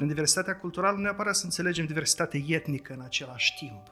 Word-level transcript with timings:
În 0.00 0.06
diversitatea 0.06 0.56
culturală 0.56 0.96
nu 0.96 1.02
neapărat 1.02 1.34
să 1.34 1.44
înțelegem 1.44 1.86
diversitate 1.86 2.44
etnică 2.46 2.92
în 2.92 3.00
același 3.00 3.56
timp. 3.56 3.82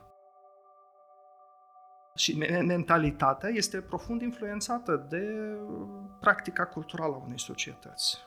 Și 2.15 2.39
mentalitatea 2.67 3.49
este 3.49 3.81
profund 3.81 4.23
influențată 4.23 5.07
de 5.09 5.55
practica 6.21 6.65
culturală 6.65 7.15
a 7.15 7.23
unei 7.25 7.41
societăți. 7.41 8.19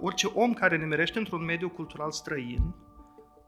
Orice 0.00 0.26
om 0.26 0.54
care 0.54 0.76
ne 0.76 0.84
merește 0.84 1.18
într-un 1.18 1.44
mediu 1.44 1.70
cultural 1.70 2.10
străin 2.10 2.74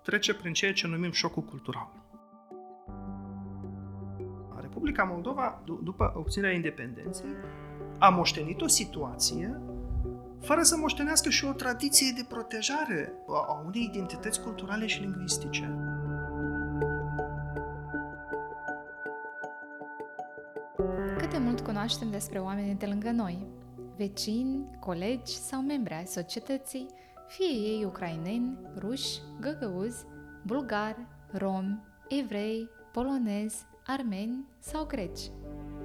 trece 0.02 0.34
prin 0.34 0.52
ceea 0.52 0.72
ce 0.72 0.86
numim 0.86 1.12
șocul 1.12 1.42
cultural. 1.42 1.88
Republica 4.60 5.02
Moldova, 5.04 5.62
după 5.82 6.12
obținerea 6.16 6.54
independenței, 6.54 7.34
a 7.98 8.08
moștenit 8.08 8.60
o 8.60 8.66
situație 8.66 9.60
fără 10.44 10.62
să 10.62 10.76
moștenească 10.76 11.28
și 11.30 11.44
o 11.44 11.52
tradiție 11.52 12.12
de 12.16 12.24
protejare 12.28 13.12
a 13.48 13.62
unei 13.66 13.90
identități 13.92 14.40
culturale 14.40 14.86
și 14.86 15.00
lingvistice. 15.00 15.78
Cât 21.18 21.30
de 21.30 21.38
mult 21.38 21.60
cunoaștem 21.60 22.10
despre 22.10 22.38
oamenii 22.38 22.74
de 22.74 22.86
lângă 22.86 23.10
noi, 23.10 23.46
vecini, 23.96 24.78
colegi 24.80 25.36
sau 25.36 25.60
membri 25.60 25.94
ai 25.94 26.06
societății, 26.06 26.86
fie 27.28 27.46
ei 27.46 27.84
ucraineni, 27.84 28.58
ruși, 28.78 29.18
găgăuzi, 29.40 30.04
bulgari, 30.46 31.06
romi, 31.32 31.82
evrei, 32.08 32.68
polonezi, 32.92 33.56
armeni 33.86 34.44
sau 34.58 34.84
greci. 34.84 35.20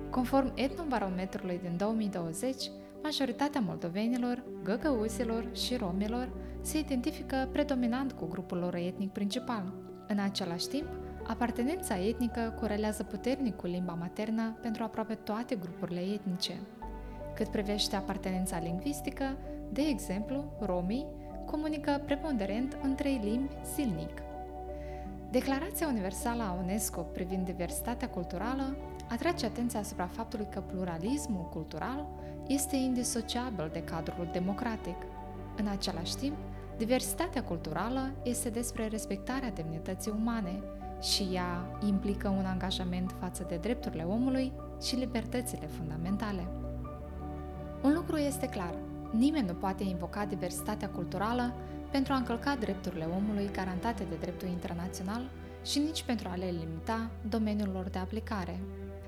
Conform 0.10 0.52
etnobarometrului 0.56 1.60
din 1.64 1.78
2020, 1.78 2.64
majoritatea 3.04 3.62
moldovenilor, 3.62 4.44
găgăuzilor 4.64 5.50
și 5.56 5.76
romilor 5.76 6.30
se 6.62 6.78
identifică 6.78 7.50
predominant 7.52 8.12
cu 8.12 8.26
grupul 8.26 8.58
lor 8.58 8.76
etnic 8.76 9.12
principal. 9.12 9.74
În 10.08 10.20
același 10.20 10.68
timp, 10.68 10.88
apartenența 11.28 12.00
etnică 12.00 12.56
corelează 12.60 13.04
puternic 13.04 13.56
cu 13.56 13.68
limba 13.68 13.94
maternă 13.94 14.58
pentru 14.62 14.84
aproape 14.84 15.14
toate 15.14 15.56
grupurile 15.56 16.00
etnice. 16.00 16.54
Cât 17.36 17.48
privește 17.48 17.96
apartenența 17.96 18.60
lingvistică, 18.60 19.38
de 19.72 19.82
exemplu, 19.82 20.44
romii 20.60 21.06
comunică 21.46 22.02
preponderent 22.06 22.78
în 22.82 22.96
trei 22.96 23.20
limbi 23.24 23.56
zilnic. 23.74 24.22
Declarația 25.32 25.88
Universală 25.88 26.44
a 26.44 26.58
UNESCO 26.64 27.02
privind 27.02 27.46
diversitatea 27.46 28.10
culturală 28.10 28.76
atrage 29.10 29.46
atenția 29.46 29.80
asupra 29.80 30.08
faptului 30.08 30.48
că 30.52 30.60
pluralismul 30.60 31.50
cultural 31.50 32.08
este 32.50 32.76
indisociabil 32.76 33.70
de 33.74 33.84
cadrul 33.84 34.30
democratic. 34.32 34.96
În 35.58 35.68
același 35.68 36.16
timp, 36.16 36.36
diversitatea 36.78 37.44
culturală 37.44 38.12
este 38.24 38.50
despre 38.50 38.88
respectarea 38.88 39.52
demnității 39.52 40.14
umane 40.16 40.60
și 41.02 41.28
ea 41.34 41.80
implică 41.86 42.28
un 42.28 42.46
angajament 42.46 43.16
față 43.20 43.46
de 43.48 43.56
drepturile 43.56 44.04
omului 44.04 44.52
și 44.82 44.96
libertățile 44.96 45.68
fundamentale. 45.68 46.48
Un 47.84 47.94
lucru 47.94 48.18
este 48.18 48.48
clar, 48.48 48.74
nimeni 49.12 49.48
nu 49.48 49.54
poate 49.54 49.84
invoca 49.84 50.26
diversitatea 50.26 50.90
culturală 50.90 51.54
pentru 51.92 52.14
a 52.14 52.16
încălca 52.16 52.56
drepturile 52.56 53.08
omului 53.18 53.50
garantate 53.52 54.04
de 54.10 54.16
dreptul 54.16 54.48
internațional 54.48 55.30
și 55.66 55.80
nici 55.80 56.04
pentru 56.04 56.28
a 56.32 56.36
le 56.36 56.46
limita 56.60 57.10
domeniul 57.30 57.70
lor 57.74 57.90
de 57.90 58.00
aplicare. 58.00 58.60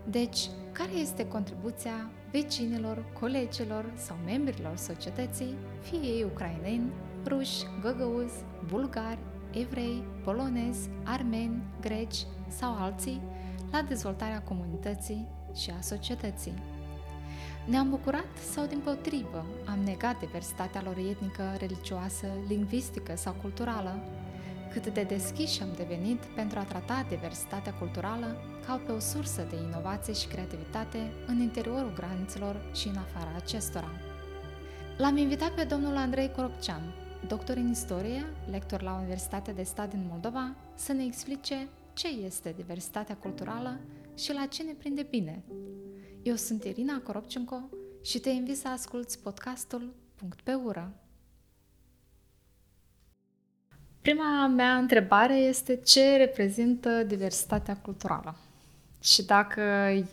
Deci, 0.10 0.50
care 0.72 0.92
este 0.92 1.28
contribuția 1.28 2.10
vecinilor, 2.32 3.06
colegilor 3.20 3.92
sau 3.96 4.18
membrilor 4.26 4.76
societății, 4.76 5.56
fie 5.82 6.00
ei 6.00 6.24
ucraineni, 6.24 6.92
ruși, 7.26 7.64
găgăuzi, 7.82 8.44
bulgari, 8.68 9.20
evrei, 9.52 10.04
polonezi, 10.24 10.90
armeni, 11.04 11.64
greci 11.82 12.26
sau 12.48 12.76
alții, 12.76 13.22
la 13.72 13.82
dezvoltarea 13.82 14.42
comunității 14.42 15.28
și 15.56 15.70
a 15.78 15.82
societății. 15.82 16.54
Ne-am 17.66 17.90
bucurat 17.90 18.38
sau 18.52 18.66
din 18.66 18.80
potrivă 18.80 19.46
am 19.66 19.80
negat 19.84 20.20
diversitatea 20.20 20.82
lor 20.84 20.98
etnică, 20.98 21.44
religioasă, 21.58 22.28
lingvistică 22.48 23.16
sau 23.16 23.36
culturală, 23.42 24.00
cât 24.74 24.88
de 24.88 25.04
deschiși 25.04 25.62
am 25.62 25.70
devenit 25.76 26.20
pentru 26.36 26.60
a 26.60 26.64
trata 26.64 27.06
diversitatea 27.10 27.74
culturală 27.74 28.38
ca 28.66 28.82
pe 28.86 28.92
o 28.92 29.00
sursă 29.00 29.48
de 29.50 29.56
inovație 29.56 30.14
și 30.14 30.28
creativitate 30.28 31.12
în 31.28 31.40
interiorul 31.40 31.94
granițelor 31.94 32.72
și 32.74 32.88
în 32.88 32.98
afara 32.98 33.36
acestora. 33.36 33.92
L-am 34.98 35.18
invitat 35.18 35.52
pe 35.52 35.64
domnul 35.64 35.96
Andrei 35.96 36.32
Coropcean, 36.32 36.82
doctor 37.28 37.56
în 37.56 37.70
istorie, 37.70 38.26
lector 38.50 38.82
la 38.82 38.94
Universitatea 38.94 39.54
de 39.54 39.64
Stat 39.64 39.90
din 39.90 40.06
Moldova, 40.10 40.56
să 40.76 40.94
ne 40.94 41.04
explice 41.04 41.68
ce 41.94 42.08
este 42.08 42.54
diversitatea 42.56 43.16
culturală 43.16 43.80
și 44.18 44.34
la 44.34 44.46
ce 44.46 44.64
ne 44.64 44.74
prinde 44.74 45.08
bine. 45.10 45.44
Eu 46.22 46.36
sunt 46.36 46.64
Irina 46.64 47.02
Coropcenco 47.02 47.70
și 48.04 48.20
te 48.20 48.30
invit 48.30 48.58
să 48.58 48.68
asculți 48.68 49.22
podcastul 49.22 49.94
Punct 50.16 50.42
pe 50.42 50.54
ură. 50.54 51.01
Prima 54.02 54.48
mea 54.48 54.78
întrebare 54.78 55.36
este 55.36 55.76
ce 55.76 56.18
reprezintă 56.18 57.04
diversitatea 57.04 57.78
culturală 57.78 58.36
și 59.02 59.24
dacă 59.26 59.62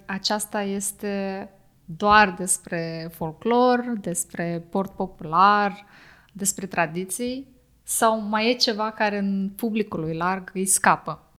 aceasta 0.06 0.62
este 0.62 1.49
doar 1.84 2.34
despre 2.34 3.10
folclor, 3.12 3.98
despre 4.00 4.66
port 4.71 4.94
popular, 4.94 5.87
despre 6.32 6.66
tradiții 6.66 7.47
sau 7.82 8.21
mai 8.21 8.50
e 8.50 8.54
ceva 8.54 8.91
care 8.91 9.19
în 9.19 9.50
publicului 9.56 10.16
larg 10.16 10.50
îi 10.54 10.66
scapă? 10.66 11.32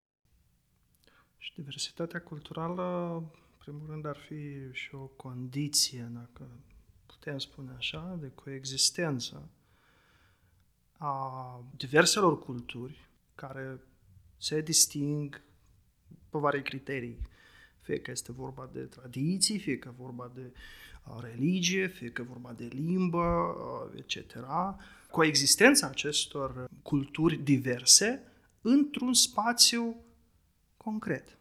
Și 1.37 1.53
diversitatea 1.55 2.21
culturală, 2.21 3.15
în 3.15 3.23
primul 3.57 3.85
rând, 3.89 4.05
ar 4.05 4.17
fi 4.27 4.71
și 4.71 4.95
o 4.95 5.05
condiție, 5.05 6.11
dacă 6.13 6.47
putem 7.05 7.37
spune 7.37 7.71
așa, 7.77 8.17
de 8.21 8.31
coexistență 8.35 9.49
a 10.99 11.63
diverselor 11.77 12.39
culturi 12.39 13.09
care 13.35 13.79
se 14.37 14.61
disting 14.61 15.41
pe 16.29 16.37
vari 16.37 16.61
criterii. 16.61 17.19
Fie 17.81 17.99
că 17.99 18.11
este 18.11 18.31
vorba 18.31 18.69
de 18.73 18.79
tradiții, 18.79 19.59
fie 19.59 19.77
că 19.77 19.93
vorba 19.97 20.31
de 20.35 20.53
religie, 21.19 21.87
fie 21.87 22.11
că 22.11 22.23
vorba 22.23 22.53
de 22.53 22.65
limbă, 22.65 23.55
etc. 23.95 24.35
Coexistența 25.11 25.87
acestor 25.87 26.69
culturi 26.81 27.35
diverse 27.35 28.23
într-un 28.61 29.13
spațiu 29.13 29.95
concret 30.77 31.38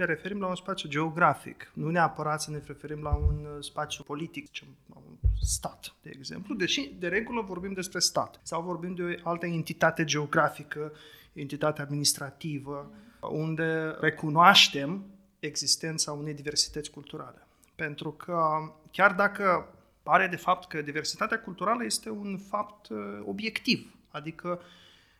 ne 0.00 0.06
referim 0.06 0.40
la 0.40 0.46
un 0.46 0.54
spațiu 0.54 0.88
geografic, 0.88 1.70
nu 1.74 1.90
neapărat 1.90 2.40
să 2.40 2.50
ne 2.50 2.60
referim 2.66 3.02
la 3.02 3.14
un 3.14 3.44
uh, 3.44 3.64
spațiu 3.64 4.04
politic, 4.04 4.48
la 4.86 4.96
un 5.06 5.30
stat, 5.40 5.94
de 6.02 6.10
exemplu, 6.14 6.54
deși 6.54 6.94
de 6.98 7.08
regulă 7.08 7.40
vorbim 7.40 7.72
despre 7.72 7.98
stat 7.98 8.40
sau 8.42 8.62
vorbim 8.62 8.94
de 8.94 9.20
o 9.24 9.28
altă 9.28 9.46
entitate 9.46 10.04
geografică, 10.04 10.92
entitate 11.32 11.82
administrativă, 11.82 12.90
unde 13.20 13.96
recunoaștem 14.00 15.04
existența 15.38 16.12
unei 16.12 16.34
diversități 16.34 16.90
culturale. 16.90 17.46
Pentru 17.74 18.10
că 18.10 18.42
chiar 18.90 19.12
dacă 19.12 19.74
pare 20.02 20.26
de 20.26 20.36
fapt 20.36 20.68
că 20.68 20.82
diversitatea 20.82 21.40
culturală 21.40 21.84
este 21.84 22.10
un 22.10 22.38
fapt 22.48 22.88
uh, 22.88 22.98
obiectiv, 23.24 23.96
adică 24.10 24.60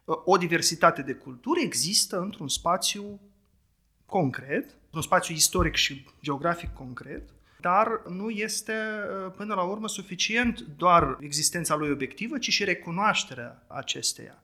uh, 0.04 0.16
o 0.24 0.36
diversitate 0.36 1.02
de 1.02 1.12
culturi 1.12 1.62
există 1.62 2.20
într-un 2.20 2.48
spațiu 2.48 3.20
concret, 4.10 4.70
un 4.92 5.02
spațiu 5.02 5.34
istoric 5.34 5.74
și 5.74 6.06
geografic 6.22 6.72
concret, 6.72 7.22
dar 7.60 8.02
nu 8.08 8.30
este 8.30 8.72
uh, 8.72 9.32
până 9.36 9.54
la 9.54 9.62
urmă 9.62 9.88
suficient 9.88 10.60
doar 10.60 11.16
existența 11.20 11.74
lui 11.74 11.90
obiectivă, 11.90 12.38
ci 12.38 12.48
și 12.48 12.64
recunoașterea 12.64 13.62
acesteia. 13.66 14.42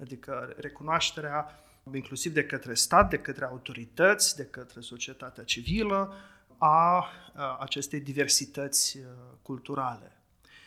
Adică 0.00 0.54
recunoașterea 0.56 1.62
inclusiv 1.94 2.32
de 2.32 2.44
către 2.44 2.74
stat, 2.74 3.10
de 3.10 3.18
către 3.18 3.44
autorități, 3.44 4.36
de 4.36 4.44
către 4.44 4.80
societatea 4.80 5.44
civilă, 5.44 6.14
a 6.58 7.06
acestei 7.60 8.00
diversități 8.00 8.98
uh, 8.98 9.04
culturale. 9.42 10.12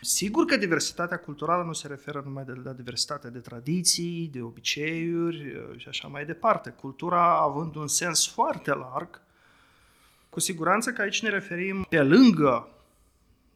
Sigur 0.03 0.45
că 0.45 0.57
diversitatea 0.57 1.19
culturală 1.19 1.63
nu 1.63 1.74
se 1.74 1.88
referă 1.88 2.21
numai 2.25 2.44
de 2.44 2.53
la 2.63 2.71
diversitate 2.71 3.30
de 3.30 3.39
tradiții, 3.39 4.27
de 4.27 4.42
obiceiuri 4.42 5.56
uh, 5.56 5.77
și 5.77 5.88
așa 5.88 6.07
mai 6.07 6.25
departe. 6.25 6.69
Cultura 6.69 7.42
având 7.42 7.75
un 7.75 7.88
sens 7.88 8.27
foarte 8.27 8.74
larg, 8.74 9.21
cu 10.30 10.39
siguranță 10.39 10.92
că 10.92 11.01
aici 11.01 11.21
ne 11.21 11.30
referim 11.30 11.86
pe 11.89 12.01
lângă 12.01 12.69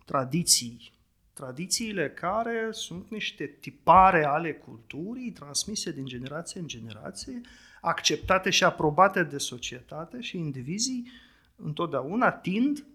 tradiții, 0.06 0.94
tradițiile 1.34 2.10
care 2.10 2.68
sunt 2.72 3.10
niște 3.10 3.46
tipare 3.46 4.26
ale 4.26 4.54
culturii 4.54 5.32
transmise 5.32 5.92
din 5.92 6.06
generație 6.06 6.60
în 6.60 6.68
generație, 6.68 7.42
acceptate 7.82 8.50
și 8.50 8.64
aprobate 8.64 9.24
de 9.24 9.38
societate 9.38 10.22
și 10.22 10.38
indivizii 10.38 11.12
întotdeauna 11.56 12.32
tind 12.32 12.86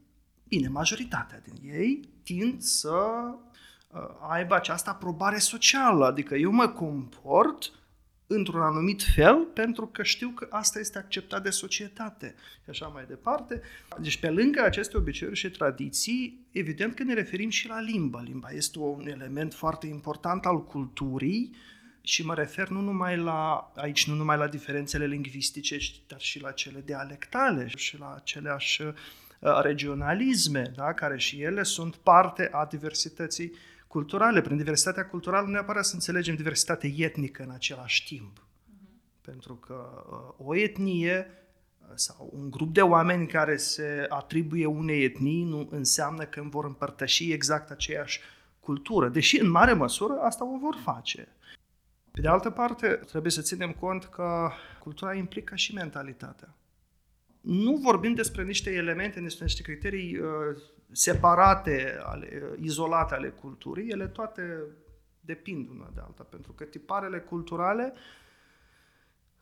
Bine, 0.50 0.68
majoritatea 0.68 1.40
din 1.40 1.70
ei 1.72 2.00
tind 2.22 2.60
să 2.60 2.94
aibă 4.28 4.54
această 4.54 4.90
aprobare 4.90 5.38
socială, 5.38 6.06
adică 6.06 6.34
eu 6.34 6.50
mă 6.50 6.68
comport 6.68 7.72
într-un 8.26 8.60
anumit 8.60 9.02
fel 9.02 9.44
pentru 9.44 9.86
că 9.86 10.02
știu 10.02 10.28
că 10.28 10.46
asta 10.50 10.78
este 10.78 10.98
acceptat 10.98 11.42
de 11.42 11.50
societate 11.50 12.34
și 12.64 12.70
așa 12.70 12.86
mai 12.86 13.04
departe. 13.08 13.62
Deci 14.00 14.20
pe 14.20 14.30
lângă 14.30 14.62
aceste 14.62 14.96
obiceiuri 14.96 15.38
și 15.38 15.50
tradiții, 15.50 16.46
evident 16.50 16.94
că 16.94 17.02
ne 17.02 17.14
referim 17.14 17.50
și 17.50 17.68
la 17.68 17.80
limba. 17.80 18.20
Limba 18.20 18.50
este 18.50 18.78
un 18.78 19.06
element 19.06 19.54
foarte 19.54 19.86
important 19.86 20.46
al 20.46 20.64
culturii 20.64 21.56
și 22.02 22.24
mă 22.24 22.34
refer 22.34 22.68
nu 22.68 22.80
numai 22.80 23.16
la, 23.16 23.72
aici 23.76 24.08
nu 24.08 24.14
numai 24.14 24.36
la 24.36 24.48
diferențele 24.48 25.06
lingvistice, 25.06 25.76
dar 26.06 26.20
și 26.20 26.40
la 26.40 26.50
cele 26.50 26.82
dialectale 26.84 27.68
și 27.76 27.98
la 27.98 28.14
aceleași 28.14 28.82
uh, 28.82 28.92
regionalisme, 29.40 30.72
da? 30.76 30.92
care 30.92 31.18
și 31.18 31.42
ele 31.42 31.62
sunt 31.62 31.96
parte 31.96 32.48
a 32.52 32.64
diversității 32.64 33.52
culturale. 33.86 34.40
Prin 34.40 34.56
diversitatea 34.56 35.06
culturală 35.06 35.46
nu 35.46 35.52
neapărat 35.52 35.84
să 35.84 35.94
înțelegem 35.94 36.34
diversitate 36.34 36.94
etnică 36.96 37.42
în 37.42 37.50
același 37.50 38.06
timp. 38.06 38.38
Uh-huh. 38.38 39.20
Pentru 39.20 39.54
că 39.54 40.04
uh, 40.10 40.46
o 40.46 40.56
etnie 40.56 41.30
uh, 41.80 41.88
sau 41.94 42.30
un 42.32 42.50
grup 42.50 42.74
de 42.74 42.82
oameni 42.82 43.26
care 43.26 43.56
se 43.56 44.06
atribuie 44.08 44.66
unei 44.66 45.04
etnii 45.04 45.44
nu 45.44 45.68
înseamnă 45.70 46.24
că 46.24 46.42
vor 46.44 46.64
împărtăși 46.64 47.32
exact 47.32 47.70
aceeași 47.70 48.20
cultură, 48.60 49.08
deși 49.08 49.40
în 49.40 49.50
mare 49.50 49.72
măsură 49.72 50.18
asta 50.20 50.44
o 50.44 50.58
vor 50.58 50.76
face. 50.82 51.28
Pe 52.10 52.20
de 52.20 52.28
altă 52.28 52.50
parte, 52.50 52.88
trebuie 52.88 53.32
să 53.32 53.40
ținem 53.40 53.72
cont 53.72 54.04
că 54.04 54.50
cultura 54.78 55.14
implică 55.14 55.56
și 55.56 55.74
mentalitatea. 55.74 56.54
Nu 57.40 57.76
vorbim 57.76 58.14
despre 58.14 58.44
niște 58.44 58.70
elemente, 58.70 59.20
despre 59.20 59.44
niște 59.44 59.62
criterii 59.62 60.18
uh, 60.18 60.26
separate, 60.92 62.00
ale, 62.02 62.56
izolate 62.60 63.14
ale 63.14 63.28
culturii, 63.28 63.88
ele 63.88 64.06
toate 64.06 64.62
depind 65.20 65.68
una 65.68 65.90
de 65.94 66.00
alta, 66.00 66.22
pentru 66.22 66.52
că 66.52 66.64
tiparele 66.64 67.18
culturale 67.18 67.92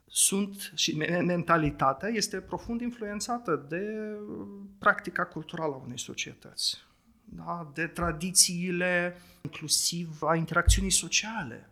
sunt 0.07 0.73
și 0.75 0.97
mentalitatea 1.25 2.09
este 2.09 2.41
profund 2.41 2.81
influențată 2.81 3.67
de 3.69 4.15
practica 4.79 5.25
culturală 5.25 5.75
a 5.75 5.83
unei 5.85 5.99
societăți, 5.99 6.79
da? 7.25 7.71
de 7.75 7.87
tradițiile, 7.87 9.17
inclusiv 9.43 10.23
a 10.23 10.35
interacțiunii 10.35 10.91
sociale. 10.91 11.71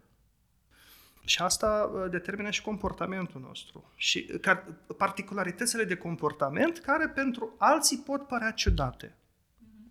Și 1.28 1.42
asta 1.42 1.90
uh, 1.94 2.10
determină 2.10 2.50
și 2.50 2.62
comportamentul 2.62 3.40
nostru. 3.40 3.92
Și 3.96 4.40
particularitățile 4.96 5.84
de 5.84 5.96
comportament 5.96 6.78
care 6.78 7.08
pentru 7.08 7.54
alții 7.58 7.98
pot 7.98 8.26
părea 8.26 8.50
ciudate. 8.50 9.14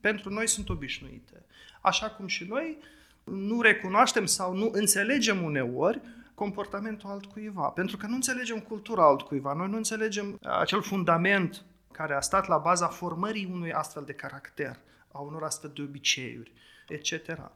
Pentru 0.01 0.29
noi 0.29 0.47
sunt 0.47 0.69
obișnuite. 0.69 1.45
Așa 1.81 2.09
cum 2.09 2.27
și 2.27 2.43
noi 2.43 2.77
nu 3.23 3.61
recunoaștem 3.61 4.25
sau 4.25 4.55
nu 4.55 4.69
înțelegem 4.71 5.43
uneori 5.43 6.01
comportamentul 6.33 7.09
altcuiva, 7.09 7.67
pentru 7.67 7.97
că 7.97 8.07
nu 8.07 8.15
înțelegem 8.15 8.59
cultura 8.59 9.07
altcuiva, 9.07 9.53
noi 9.53 9.69
nu 9.69 9.77
înțelegem 9.77 10.39
acel 10.41 10.81
fundament 10.81 11.63
care 11.91 12.13
a 12.13 12.19
stat 12.19 12.47
la 12.47 12.57
baza 12.57 12.87
formării 12.87 13.49
unui 13.51 13.73
astfel 13.73 14.03
de 14.05 14.13
caracter, 14.13 14.79
a 15.11 15.19
unor 15.19 15.43
astfel 15.43 15.71
de 15.75 15.81
obiceiuri, 15.81 16.51
etc. 16.87 17.51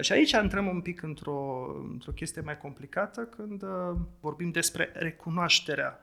Și 0.00 0.12
aici 0.12 0.32
intrăm 0.32 0.66
un 0.66 0.80
pic 0.80 1.02
într-o, 1.02 1.66
într-o 1.90 2.12
chestie 2.12 2.40
mai 2.40 2.58
complicată 2.58 3.20
când 3.20 3.62
uh, 3.62 3.96
vorbim 4.20 4.50
despre 4.50 4.90
recunoașterea 4.94 6.00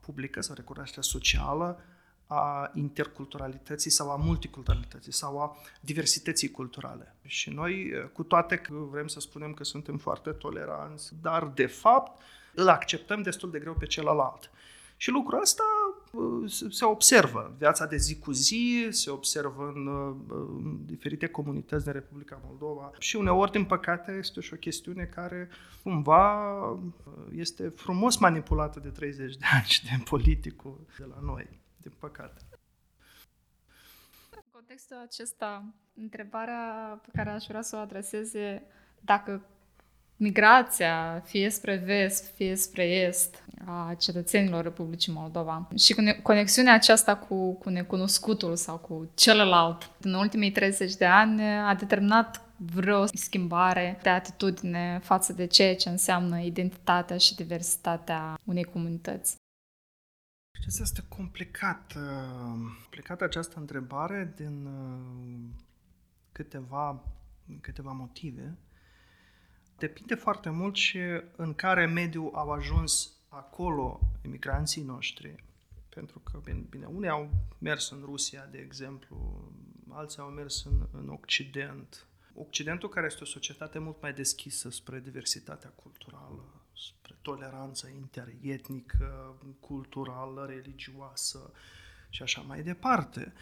publică 0.00 0.40
sau 0.40 0.54
recunoașterea 0.54 1.02
socială 1.02 1.80
a 2.26 2.70
interculturalității 2.74 3.90
sau 3.90 4.10
a 4.10 4.16
multiculturalității 4.16 5.12
sau 5.12 5.40
a 5.40 5.56
diversității 5.80 6.50
culturale. 6.50 7.14
Și 7.26 7.50
noi, 7.50 7.92
cu 8.12 8.22
toate 8.22 8.56
că 8.56 8.74
vrem 8.74 9.06
să 9.06 9.20
spunem 9.20 9.54
că 9.54 9.64
suntem 9.64 9.98
foarte 9.98 10.30
toleranți, 10.30 11.12
dar 11.22 11.46
de 11.46 11.66
fapt 11.66 12.22
îl 12.54 12.68
acceptăm 12.68 13.22
destul 13.22 13.50
de 13.50 13.58
greu 13.58 13.74
pe 13.74 13.86
celălalt. 13.86 14.50
Și 15.04 15.10
lucrul 15.10 15.40
ăsta 15.40 15.62
uh, 16.12 16.50
se 16.70 16.84
observă. 16.84 17.54
Viața 17.58 17.86
de 17.86 17.96
zi 17.96 18.18
cu 18.18 18.32
zi 18.32 18.86
se 18.90 19.10
observă 19.10 19.72
în, 19.74 19.86
uh, 19.86 20.16
în 20.28 20.84
diferite 20.84 21.26
comunități 21.26 21.84
din 21.84 21.92
Republica 21.92 22.40
Moldova. 22.44 22.90
Și 22.98 23.16
uneori, 23.16 23.50
din 23.50 23.64
păcate, 23.64 24.12
este 24.12 24.40
și 24.40 24.54
o 24.54 24.56
chestiune 24.56 25.04
care 25.04 25.48
cumva 25.82 26.60
uh, 26.70 26.78
este 27.32 27.68
frumos 27.68 28.16
manipulată 28.16 28.80
de 28.80 28.88
30 28.88 29.36
de 29.36 29.44
ani 29.52 29.66
de 29.82 30.02
politicul 30.04 30.86
de 30.98 31.04
la 31.04 31.18
noi 31.22 31.60
din 31.76 31.92
păcate. 31.98 32.42
În 34.30 34.42
contextul 34.50 34.96
acesta, 34.96 35.74
întrebarea 35.94 37.00
pe 37.02 37.08
care 37.14 37.30
aș 37.30 37.44
vrea 37.46 37.62
să 37.62 37.76
o 37.76 37.78
adresez 37.78 38.34
e 38.34 38.62
dacă 39.00 39.46
migrația, 40.16 41.22
fie 41.24 41.50
spre 41.50 41.76
vest, 41.76 42.34
fie 42.34 42.56
spre 42.56 42.84
est, 42.84 43.44
a 43.66 43.94
cetățenilor 43.98 44.62
Republicii 44.62 45.12
Moldova 45.12 45.68
și 45.76 45.96
conexiunea 46.22 46.74
aceasta 46.74 47.16
cu, 47.16 47.54
cu 47.54 47.68
necunoscutul 47.68 48.56
sau 48.56 48.76
cu 48.76 49.10
celălalt 49.14 49.90
în 50.00 50.14
ultimii 50.14 50.50
30 50.50 50.94
de 50.94 51.04
ani 51.06 51.42
a 51.42 51.74
determinat 51.74 52.44
vreo 52.56 53.06
schimbare 53.06 53.98
de 54.02 54.08
atitudine 54.08 55.00
față 55.02 55.32
de 55.32 55.46
ceea 55.46 55.76
ce 55.76 55.88
înseamnă 55.88 56.40
identitatea 56.40 57.16
și 57.16 57.34
diversitatea 57.34 58.38
unei 58.44 58.64
comunități. 58.64 59.36
Știți, 60.60 60.82
este 60.82 61.04
complicat, 61.08 61.92
complicată 62.80 63.24
această 63.24 63.58
întrebare 63.58 64.32
din 64.36 64.66
uh, 64.66 65.62
câteva, 66.32 67.04
câteva 67.60 67.92
motive. 67.92 68.56
Depinde 69.84 70.14
foarte 70.14 70.50
mult 70.50 70.74
și 70.74 70.98
în 71.36 71.54
care 71.54 71.86
mediu 71.86 72.30
au 72.34 72.50
ajuns 72.50 73.12
acolo 73.28 74.00
emigranții 74.22 74.82
noștri. 74.82 75.44
Pentru 75.88 76.18
că, 76.18 76.40
bine, 76.44 76.64
bine 76.70 76.86
unii 76.86 77.08
au 77.08 77.30
mers 77.58 77.90
în 77.90 78.02
Rusia, 78.04 78.48
de 78.50 78.58
exemplu, 78.58 79.42
alții 79.88 80.20
au 80.20 80.28
mers 80.28 80.64
în, 80.64 80.86
în 80.92 81.08
Occident. 81.08 82.06
Occidentul, 82.34 82.88
care 82.88 83.06
este 83.06 83.22
o 83.22 83.26
societate 83.26 83.78
mult 83.78 84.02
mai 84.02 84.12
deschisă 84.12 84.70
spre 84.70 85.00
diversitatea 85.00 85.70
culturală, 85.70 86.64
spre 86.76 87.14
toleranță 87.22 87.88
interetnică, 87.88 89.36
culturală, 89.60 90.46
religioasă 90.46 91.52
și 92.08 92.22
așa 92.22 92.40
mai 92.40 92.62
departe. 92.62 93.32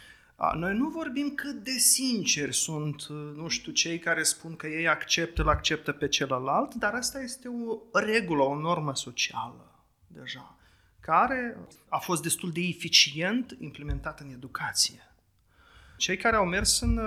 Noi 0.51 0.75
nu 0.75 0.89
vorbim 0.89 1.33
cât 1.35 1.63
de 1.63 1.77
sinceri 1.77 2.53
sunt, 2.53 3.07
nu 3.35 3.47
știu, 3.47 3.71
cei 3.71 3.99
care 3.99 4.23
spun 4.23 4.55
că 4.55 4.67
ei 4.67 4.87
acceptă, 4.87 5.41
îl 5.41 5.49
acceptă 5.49 5.91
pe 5.91 6.07
celălalt, 6.07 6.73
dar 6.73 6.93
asta 6.93 7.21
este 7.21 7.47
o 7.47 7.99
regulă, 7.99 8.43
o 8.43 8.59
normă 8.59 8.95
socială 8.95 9.85
deja, 10.07 10.57
care 10.99 11.57
a 11.89 11.97
fost 11.97 12.21
destul 12.21 12.51
de 12.51 12.61
eficient 12.61 13.55
implementată 13.59 14.23
în 14.23 14.29
educație. 14.29 15.07
Cei 15.97 16.17
care 16.17 16.35
au 16.35 16.45
mers 16.45 16.79
în, 16.79 16.99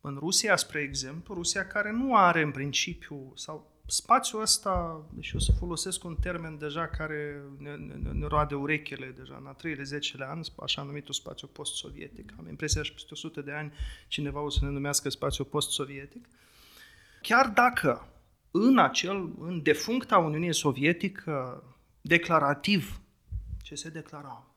în 0.00 0.16
Rusia, 0.18 0.56
spre 0.56 0.80
exemplu, 0.80 1.34
Rusia 1.34 1.66
care 1.66 1.92
nu 1.92 2.16
are 2.16 2.42
în 2.42 2.50
principiu, 2.50 3.32
sau 3.34 3.77
spațiul 3.90 4.40
ăsta, 4.40 5.04
deci 5.10 5.32
o 5.32 5.38
să 5.38 5.52
folosesc 5.52 6.04
un 6.04 6.16
termen 6.20 6.58
deja 6.58 6.86
care 6.86 7.42
ne, 7.58 7.76
ne, 7.76 8.10
ne 8.12 8.26
roade 8.26 8.54
urechile 8.54 9.14
deja 9.16 9.36
în 9.40 9.46
a 9.46 9.52
treile, 9.52 9.82
zecele 9.82 10.24
ani, 10.24 10.52
așa 10.62 10.82
numitul 10.82 11.14
spațiu 11.14 11.46
post-sovietic. 11.46 12.32
Am 12.38 12.48
impresia 12.48 12.80
că 12.80 12.88
peste 12.92 13.08
100 13.12 13.40
de 13.40 13.52
ani 13.52 13.72
cineva 14.08 14.40
o 14.40 14.50
să 14.50 14.58
ne 14.64 14.70
numească 14.70 15.08
spațiu 15.08 15.44
post-sovietic. 15.44 16.28
Chiar 17.22 17.48
dacă 17.48 18.08
în 18.50 18.78
acel, 18.78 19.32
în 19.38 19.62
defuncta 19.62 20.18
Uniunii 20.18 20.54
Sovietică, 20.54 21.64
declarativ, 22.00 23.00
ce 23.62 23.74
se 23.74 23.88
declara? 23.88 24.47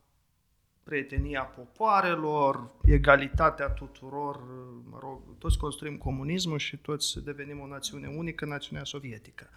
Prietenia 0.83 1.41
popoarelor, 1.41 2.71
egalitatea 2.83 3.69
tuturor, 3.69 4.43
mă 4.89 4.97
rog, 5.01 5.21
toți 5.37 5.57
construim 5.57 5.97
comunismul 5.97 6.57
și 6.57 6.77
toți 6.77 7.23
devenim 7.23 7.59
o 7.59 7.67
națiune 7.67 8.07
unică, 8.07 8.45
națiunea 8.45 8.83
sovietică. 8.83 9.49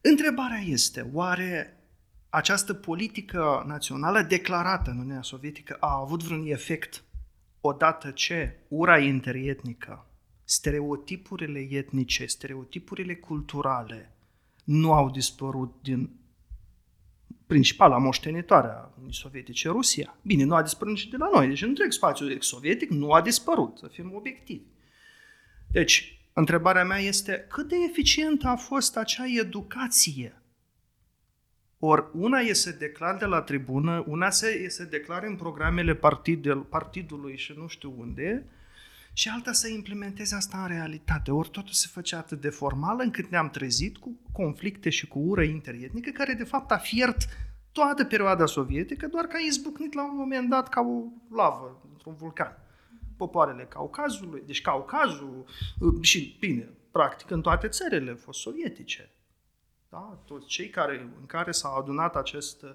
Întrebarea 0.00 0.58
este, 0.58 1.10
oare 1.12 1.80
această 2.28 2.74
politică 2.74 3.64
națională 3.66 4.22
declarată 4.22 4.90
în 4.90 4.98
Uniunea 4.98 5.22
Sovietică 5.22 5.76
a 5.80 5.98
avut 6.00 6.22
vreun 6.22 6.46
efect 6.46 7.02
odată 7.60 8.10
ce 8.10 8.58
ura 8.68 8.98
interietnică, 8.98 10.06
stereotipurile 10.44 11.58
etnice, 11.70 12.26
stereotipurile 12.26 13.14
culturale 13.14 14.12
nu 14.64 14.92
au 14.92 15.10
dispărut 15.10 15.74
din 15.82 16.17
principala 17.46 17.98
moștenitoare 17.98 18.68
a 18.68 18.90
Uniunii 18.94 19.14
Sovietice, 19.14 19.68
Rusia. 19.68 20.16
Bine, 20.22 20.44
nu 20.44 20.54
a 20.54 20.62
dispărut 20.62 20.92
nici 20.92 21.08
de 21.08 21.16
la 21.16 21.30
noi, 21.32 21.46
deci 21.46 21.62
întreg 21.62 21.92
spațiul 21.92 22.40
sovietic 22.40 22.90
nu 22.90 23.12
a 23.12 23.20
dispărut, 23.20 23.78
să 23.78 23.86
fim 23.86 24.14
obiectivi. 24.14 24.64
Deci, 25.70 26.20
întrebarea 26.32 26.84
mea 26.84 26.98
este 26.98 27.46
cât 27.48 27.68
de 27.68 27.76
eficientă 27.88 28.48
a 28.48 28.56
fost 28.56 28.96
acea 28.96 29.24
educație? 29.38 30.42
Ori 31.78 32.04
una 32.12 32.38
e 32.38 32.52
să 32.52 32.70
declar 32.70 33.16
de 33.16 33.24
la 33.24 33.40
tribună, 33.40 34.04
una 34.06 34.30
se, 34.30 34.62
e 34.64 34.68
să 34.68 34.84
declare 34.84 35.26
în 35.26 35.36
programele 35.36 35.94
partid, 35.94 36.54
partidului 36.54 37.36
și 37.36 37.54
nu 37.56 37.66
știu 37.66 37.94
unde, 37.98 38.46
și 39.18 39.28
alta 39.28 39.52
să 39.52 39.68
implementeze 39.68 40.34
asta 40.34 40.62
în 40.62 40.68
realitate. 40.68 41.30
Ori 41.30 41.50
totul 41.50 41.72
se 41.72 41.88
făcea 41.92 42.18
atât 42.18 42.40
de 42.40 42.48
formal 42.48 43.00
încât 43.00 43.30
ne-am 43.30 43.50
trezit 43.50 43.96
cu 43.96 44.18
conflicte 44.32 44.90
și 44.90 45.08
cu 45.08 45.18
ură 45.18 45.42
interetnică 45.42 46.10
care 46.10 46.32
de 46.32 46.44
fapt 46.44 46.70
a 46.70 46.76
fiert 46.76 47.28
toată 47.72 48.04
perioada 48.04 48.46
sovietică, 48.46 49.06
doar 49.06 49.24
că 49.24 49.36
a 49.36 49.46
izbucnit 49.46 49.92
la 49.92 50.04
un 50.04 50.16
moment 50.16 50.48
dat 50.48 50.68
ca 50.68 50.80
o 50.80 51.02
lavă 51.36 51.82
într-un 51.90 52.14
vulcan. 52.14 52.58
Popoarele 53.16 53.64
Caucazului, 53.64 54.42
deci 54.46 54.60
Caucazul 54.60 55.46
și, 56.00 56.36
bine, 56.40 56.68
practic 56.90 57.30
în 57.30 57.40
toate 57.40 57.68
țările 57.68 58.12
fost 58.12 58.40
sovietice. 58.40 59.10
Da? 59.88 60.22
Toți 60.26 60.46
cei 60.46 60.68
care, 60.68 61.00
în 61.20 61.26
care 61.26 61.50
s-a 61.50 61.68
adunat 61.68 62.16
acest, 62.16 62.62
uh, 62.62 62.70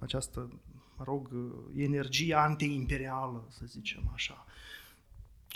această, 0.00 0.60
mă 0.96 1.04
rog, 1.04 1.30
energie 1.76 2.34
antiimperială, 2.34 3.46
să 3.48 3.62
zicem 3.64 4.10
așa. 4.14 4.46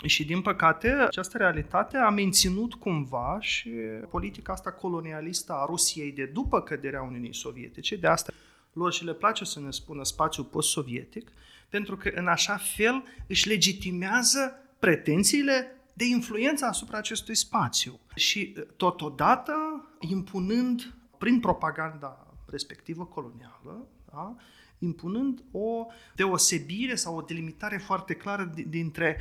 Și 0.05 0.25
din 0.25 0.41
păcate, 0.41 0.87
această 0.89 1.37
realitate 1.37 1.97
a 1.97 2.09
menținut 2.09 2.73
cumva 2.73 3.37
și 3.39 3.69
politica 4.09 4.53
asta 4.53 4.71
colonialistă 4.71 5.53
a 5.53 5.65
Rusiei 5.65 6.11
de 6.11 6.25
după 6.25 6.61
căderea 6.61 7.01
Uniunii 7.01 7.33
Sovietice, 7.33 7.95
de 7.95 8.07
asta 8.07 8.33
lor 8.73 8.93
și 8.93 9.03
le 9.03 9.13
place 9.13 9.43
să 9.43 9.59
ne 9.59 9.71
spună 9.71 10.03
spațiu 10.03 10.43
post-sovietic, 10.43 11.31
pentru 11.69 11.97
că 11.97 12.11
în 12.13 12.27
așa 12.27 12.57
fel 12.57 13.03
își 13.27 13.47
legitimează 13.47 14.53
pretențiile 14.79 15.71
de 15.93 16.05
influență 16.05 16.65
asupra 16.65 16.97
acestui 16.97 17.35
spațiu. 17.35 17.99
Și 18.15 18.55
totodată 18.75 19.53
impunând 19.99 20.93
prin 21.17 21.39
propaganda 21.39 22.27
respectivă 22.49 23.05
colonială, 23.05 23.87
da, 24.11 24.35
impunând 24.79 25.43
o 25.51 25.85
deosebire 26.15 26.95
sau 26.95 27.17
o 27.17 27.21
delimitare 27.21 27.77
foarte 27.77 28.13
clară 28.13 28.53
dintre 28.67 29.17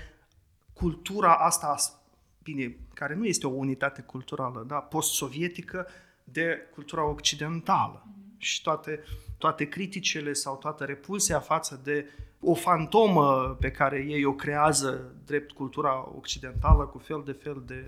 cultura 0.78 1.34
asta, 1.34 1.76
bine, 2.42 2.76
care 2.94 3.14
nu 3.14 3.24
este 3.24 3.46
o 3.46 3.50
unitate 3.50 4.02
culturală, 4.02 4.64
da, 4.66 4.76
post-sovietică, 4.76 5.86
de 6.24 6.58
cultura 6.74 7.08
occidentală. 7.08 8.06
Și 8.38 8.62
toate, 8.62 9.04
toate 9.38 9.68
criticele 9.68 10.32
sau 10.32 10.56
toată 10.56 10.84
repulsia 10.84 11.40
față 11.40 11.80
de 11.84 12.06
o 12.40 12.54
fantomă 12.54 13.56
pe 13.60 13.70
care 13.70 14.04
ei 14.08 14.24
o 14.24 14.32
creează 14.32 15.14
drept 15.26 15.52
cultura 15.52 16.12
occidentală 16.16 16.84
cu 16.84 16.98
fel 16.98 17.22
de 17.24 17.32
fel 17.32 17.62
de, 17.66 17.84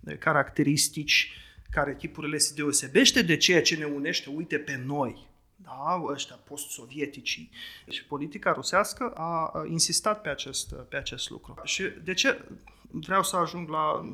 de 0.00 0.16
caracteristici 0.16 1.32
care 1.70 1.94
tipurile 1.94 2.38
se 2.38 2.54
deosebește 2.54 3.22
de 3.22 3.36
ceea 3.36 3.62
ce 3.62 3.76
ne 3.76 3.84
unește, 3.84 4.30
uite, 4.30 4.58
pe 4.58 4.82
noi 4.86 5.30
da, 5.62 6.02
ăștia 6.06 6.36
post-sovietici. 6.36 7.48
Și 7.88 8.04
politica 8.04 8.52
rusească 8.52 9.12
a 9.14 9.62
insistat 9.66 10.20
pe 10.20 10.28
acest, 10.28 10.74
pe 10.74 10.96
acest 10.96 11.30
lucru. 11.30 11.54
Și 11.62 11.82
de 12.04 12.14
ce 12.14 12.44
vreau 12.90 13.22
să 13.22 13.36
ajung 13.36 13.68
la 13.68 14.12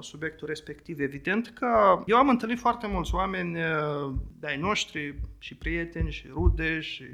subiectul 0.00 0.48
respectiv? 0.48 1.00
Evident 1.00 1.48
că 1.48 2.02
eu 2.06 2.16
am 2.16 2.28
întâlnit 2.28 2.58
foarte 2.58 2.86
mulți 2.86 3.14
oameni 3.14 3.58
de-ai 4.38 4.56
noștri 4.56 5.14
și 5.38 5.54
prieteni 5.54 6.10
și 6.10 6.26
rude 6.30 6.80
și 6.80 7.04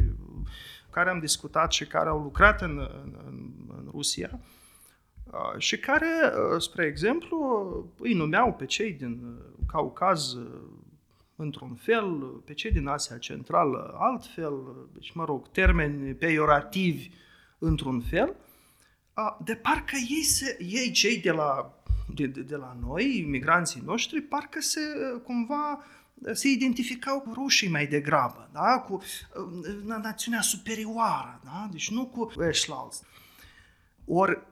care 0.90 1.10
am 1.10 1.18
discutat 1.18 1.72
și 1.72 1.86
care 1.86 2.08
au 2.08 2.22
lucrat 2.22 2.62
în, 2.62 2.78
în, 3.04 3.50
în 3.68 3.88
Rusia 3.90 4.40
și 5.58 5.78
care, 5.78 6.06
spre 6.58 6.84
exemplu, 6.84 7.38
îi 7.98 8.14
numeau 8.14 8.52
pe 8.52 8.64
cei 8.64 8.92
din 8.92 9.38
Caucaz 9.66 10.36
într-un 11.36 11.74
fel, 11.74 12.20
pe 12.44 12.54
cei 12.54 12.70
din 12.70 12.86
Asia 12.86 13.18
Centrală 13.18 13.94
altfel, 13.98 14.52
deci, 14.92 15.12
mă 15.12 15.24
rog, 15.24 15.50
termeni 15.50 16.14
peiorativi 16.14 17.10
într-un 17.58 18.00
fel, 18.00 18.36
de 19.44 19.54
parcă 19.54 19.96
ei, 20.08 20.22
se, 20.22 20.56
ei 20.60 20.90
cei 20.90 21.20
de 21.20 21.30
la, 21.30 21.82
de, 22.14 22.26
de, 22.26 22.40
de 22.40 22.56
la 22.56 22.76
noi, 22.80 23.18
imigranții 23.18 23.82
noștri, 23.84 24.20
parcă 24.20 24.60
se 24.60 24.80
cumva 25.22 25.84
se 26.32 26.48
identificau 26.48 27.20
cu 27.20 27.32
rușii 27.32 27.68
mai 27.68 27.86
degrabă, 27.86 28.50
da? 28.52 28.78
cu 28.78 28.94
uh, 28.94 29.82
națiunea 29.84 30.40
superioară, 30.40 31.40
da? 31.44 31.68
deci 31.70 31.90
nu 31.90 32.06
cu 32.06 32.32
ășlalți. 32.38 33.02
Ori 34.06 34.42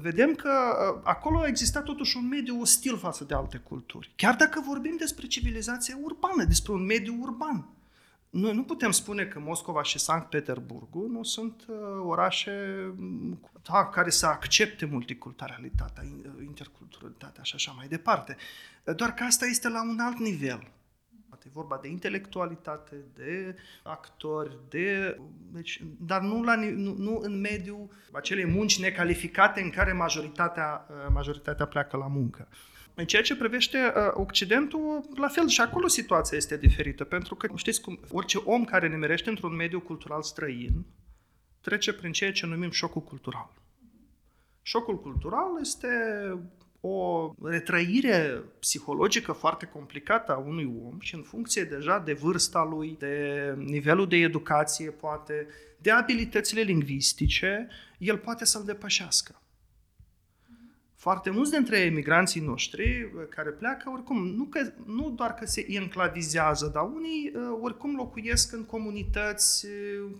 vedem 0.00 0.34
că 0.34 0.50
uh, 0.50 1.00
acolo 1.04 1.38
a 1.38 1.46
existat 1.46 1.82
totuși 1.82 2.16
un 2.16 2.28
mediu 2.28 2.60
ostil 2.60 2.98
față 2.98 3.24
de 3.24 3.34
alte 3.34 3.58
culturi. 3.58 4.12
Chiar 4.16 4.34
dacă 4.34 4.62
vorbim 4.66 4.96
despre 4.98 5.26
civilizație 5.26 5.98
urbană, 6.02 6.44
despre 6.44 6.72
un 6.72 6.84
mediu 6.84 7.16
urban. 7.20 7.68
Noi 8.30 8.54
nu 8.54 8.62
putem 8.62 8.90
spune 8.90 9.24
că 9.24 9.38
Moscova 9.38 9.82
și 9.82 9.98
Sankt 9.98 10.28
Petersburgul 10.28 11.08
nu 11.10 11.22
sunt 11.22 11.64
uh, 11.68 11.76
orașe 12.04 12.52
da, 13.62 13.86
care 13.86 14.10
să 14.10 14.26
accepte 14.26 14.84
multiculturalitatea, 14.84 16.02
interculturalitatea 16.44 17.42
și 17.42 17.54
așa 17.54 17.72
mai 17.76 17.88
departe. 17.88 18.36
Doar 18.96 19.14
că 19.14 19.24
asta 19.24 19.46
este 19.46 19.68
la 19.68 19.82
un 19.82 19.98
alt 19.98 20.18
nivel 20.18 20.70
vorba 21.52 21.78
de 21.82 21.88
intelectualitate, 21.88 22.96
de 23.14 23.56
actori, 23.82 24.58
de... 24.68 25.18
Deci, 25.52 25.82
dar 25.98 26.20
nu, 26.20 26.42
la, 26.42 26.54
nu, 26.54 26.94
nu 26.98 27.18
în 27.22 27.40
mediul 27.40 27.88
acelei 28.12 28.46
munci 28.46 28.80
necalificate 28.80 29.60
în 29.60 29.70
care 29.70 29.92
majoritatea, 29.92 30.86
uh, 30.90 30.96
majoritatea 31.12 31.66
pleacă 31.66 31.96
la 31.96 32.06
muncă. 32.06 32.48
În 32.94 33.06
ceea 33.06 33.22
ce 33.22 33.36
privește 33.36 33.78
uh, 33.78 34.10
Occidentul, 34.12 35.04
la 35.14 35.28
fel 35.28 35.48
și 35.48 35.60
acolo 35.60 35.88
situația 35.88 36.36
este 36.36 36.56
diferită, 36.56 37.04
pentru 37.04 37.34
că 37.34 37.48
știți 37.54 37.80
cum, 37.80 38.00
orice 38.10 38.38
om 38.44 38.64
care 38.64 38.88
ne 38.88 38.96
merește 38.96 39.28
într-un 39.30 39.54
mediu 39.54 39.80
cultural 39.80 40.22
străin 40.22 40.84
trece 41.60 41.92
prin 41.92 42.12
ceea 42.12 42.32
ce 42.32 42.46
numim 42.46 42.70
șocul 42.70 43.02
cultural. 43.02 43.50
Șocul 44.62 45.00
cultural 45.00 45.58
este 45.60 45.88
o 46.84 47.32
retrăire 47.42 48.42
psihologică 48.58 49.32
foarte 49.32 49.66
complicată 49.66 50.32
a 50.32 50.36
unui 50.36 50.72
om 50.84 51.00
și 51.00 51.14
în 51.14 51.22
funcție 51.22 51.64
deja 51.64 51.98
de 51.98 52.12
vârsta 52.12 52.64
lui, 52.64 52.96
de 52.98 53.54
nivelul 53.58 54.08
de 54.08 54.16
educație, 54.16 54.90
poate, 54.90 55.46
de 55.78 55.90
abilitățile 55.90 56.60
lingvistice, 56.60 57.68
el 57.98 58.18
poate 58.18 58.44
să-l 58.44 58.64
depășească. 58.64 59.40
Foarte 60.94 61.30
mulți 61.30 61.50
dintre 61.50 61.78
emigranții 61.78 62.40
noștri 62.40 63.12
care 63.28 63.50
pleacă, 63.50 63.90
oricum, 63.90 64.26
nu, 64.26 64.44
că, 64.44 64.72
nu 64.86 65.10
doar 65.10 65.34
că 65.34 65.46
se 65.46 65.66
enclavizează, 65.68 66.70
dar 66.74 66.82
unii 66.82 67.32
oricum 67.60 67.96
locuiesc 67.96 68.52
în 68.52 68.64
comunități 68.64 69.66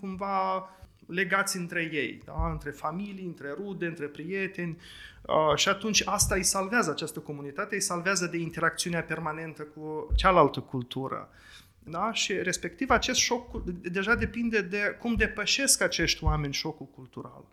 cumva 0.00 0.68
legați 1.06 1.56
între 1.56 1.90
ei, 1.92 2.22
da? 2.24 2.50
între 2.50 2.70
familii, 2.70 3.26
între 3.26 3.52
rude, 3.56 3.86
între 3.86 4.06
prieteni 4.06 4.78
uh, 5.22 5.56
și 5.56 5.68
atunci 5.68 6.02
asta 6.04 6.34
îi 6.34 6.42
salvează 6.42 6.90
această 6.90 7.20
comunitate, 7.20 7.74
îi 7.74 7.80
salvează 7.80 8.26
de 8.26 8.36
interacțiunea 8.36 9.02
permanentă 9.02 9.62
cu 9.62 10.06
cealaltă 10.16 10.60
cultură. 10.60 11.28
Da? 11.84 12.12
Și 12.12 12.32
respectiv 12.32 12.90
acest 12.90 13.18
șoc 13.18 13.64
deja 13.64 14.14
depinde 14.14 14.60
de 14.60 14.96
cum 15.00 15.14
depășesc 15.14 15.80
acești 15.80 16.24
oameni 16.24 16.52
șocul 16.52 16.86
cultural. 16.86 17.44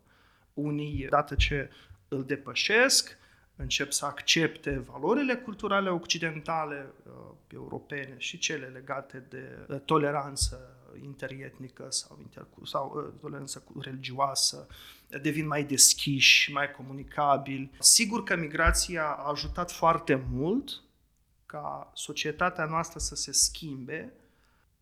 Unii, 0.53 1.07
dată 1.09 1.35
ce 1.35 1.69
îl 2.07 2.23
depășesc, 2.23 3.17
încep 3.55 3.91
să 3.91 4.05
accepte 4.05 4.83
valorile 4.91 5.35
culturale 5.35 5.89
occidentale, 5.89 6.93
uh, 7.03 7.13
europene 7.53 8.15
și 8.17 8.37
cele 8.37 8.65
legate 8.65 9.23
de 9.29 9.57
uh, 9.67 9.79
toleranță 9.85 10.78
interietnică 11.03 11.86
sau, 11.89 12.17
inter, 12.22 12.48
sau 12.63 12.93
uh, 12.96 13.19
toleranță 13.22 13.63
religioasă, 13.79 14.67
devin 15.22 15.48
mai 15.48 15.63
deschiși, 15.63 16.51
mai 16.51 16.72
comunicabili. 16.72 17.72
Sigur 17.79 18.24
că 18.24 18.36
migrația 18.36 19.03
a 19.03 19.29
ajutat 19.29 19.72
foarte 19.72 20.25
mult 20.31 20.81
ca 21.46 21.91
societatea 21.93 22.65
noastră 22.65 23.00
să 23.00 23.15
se 23.15 23.31
schimbe 23.31 24.13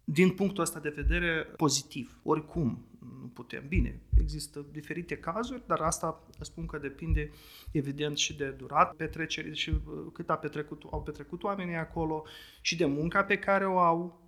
din 0.04 0.30
punctul 0.30 0.64
ăsta 0.64 0.80
de 0.80 0.90
vedere 0.90 1.44
pozitiv. 1.58 2.20
Oricum, 2.24 2.86
nu 3.22 3.28
putem. 3.28 3.68
Bine, 3.68 4.00
există 4.20 4.66
diferite 4.72 5.18
cazuri, 5.18 5.62
dar 5.68 5.80
asta 5.80 6.24
spun 6.40 6.66
că 6.66 6.78
depinde 6.78 7.32
evident 7.72 8.18
și 8.18 8.36
de 8.36 8.50
durat 8.50 8.96
petrecerii 8.96 9.56
și 9.56 9.70
uh, 9.70 9.80
cât 10.14 10.30
a 10.30 10.36
petrecut, 10.36 10.84
au 10.92 11.02
petrecut 11.02 11.44
oamenii 11.44 11.76
acolo 11.76 12.26
și 12.62 12.76
de 12.76 12.86
munca 12.86 13.24
pe 13.24 13.38
care 13.38 13.68
o 13.68 13.80
au 13.80 14.27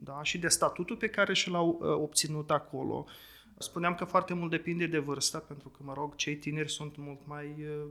da? 0.00 0.22
și 0.22 0.38
de 0.38 0.48
statutul 0.48 0.96
pe 0.96 1.08
care 1.08 1.34
și 1.34 1.50
l-au 1.50 1.78
uh, 1.80 1.88
obținut 1.88 2.50
acolo. 2.50 3.06
Spuneam 3.58 3.94
că 3.94 4.04
foarte 4.04 4.34
mult 4.34 4.50
depinde 4.50 4.86
de 4.86 4.98
vârstă, 4.98 5.38
pentru 5.38 5.68
că, 5.68 5.78
mă 5.82 5.92
rog, 5.92 6.14
cei 6.14 6.36
tineri 6.36 6.70
sunt 6.70 6.96
mult 6.96 7.20
mai 7.24 7.46
uh, 7.46 7.86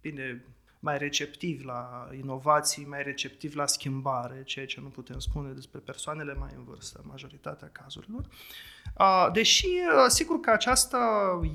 bine 0.00 0.44
mai 0.84 0.98
receptivi 0.98 1.64
la 1.64 2.08
inovații, 2.16 2.86
mai 2.86 3.02
receptivi 3.02 3.56
la 3.56 3.66
schimbare, 3.66 4.42
ceea 4.44 4.66
ce 4.66 4.80
nu 4.80 4.88
putem 4.88 5.18
spune 5.18 5.52
despre 5.52 5.78
persoanele 5.78 6.34
mai 6.34 6.50
în 6.56 6.64
vârstă, 6.64 7.00
majoritatea 7.06 7.68
cazurilor. 7.72 8.26
Deși, 9.32 9.68
sigur 10.08 10.40
că 10.40 10.50
această 10.50 10.98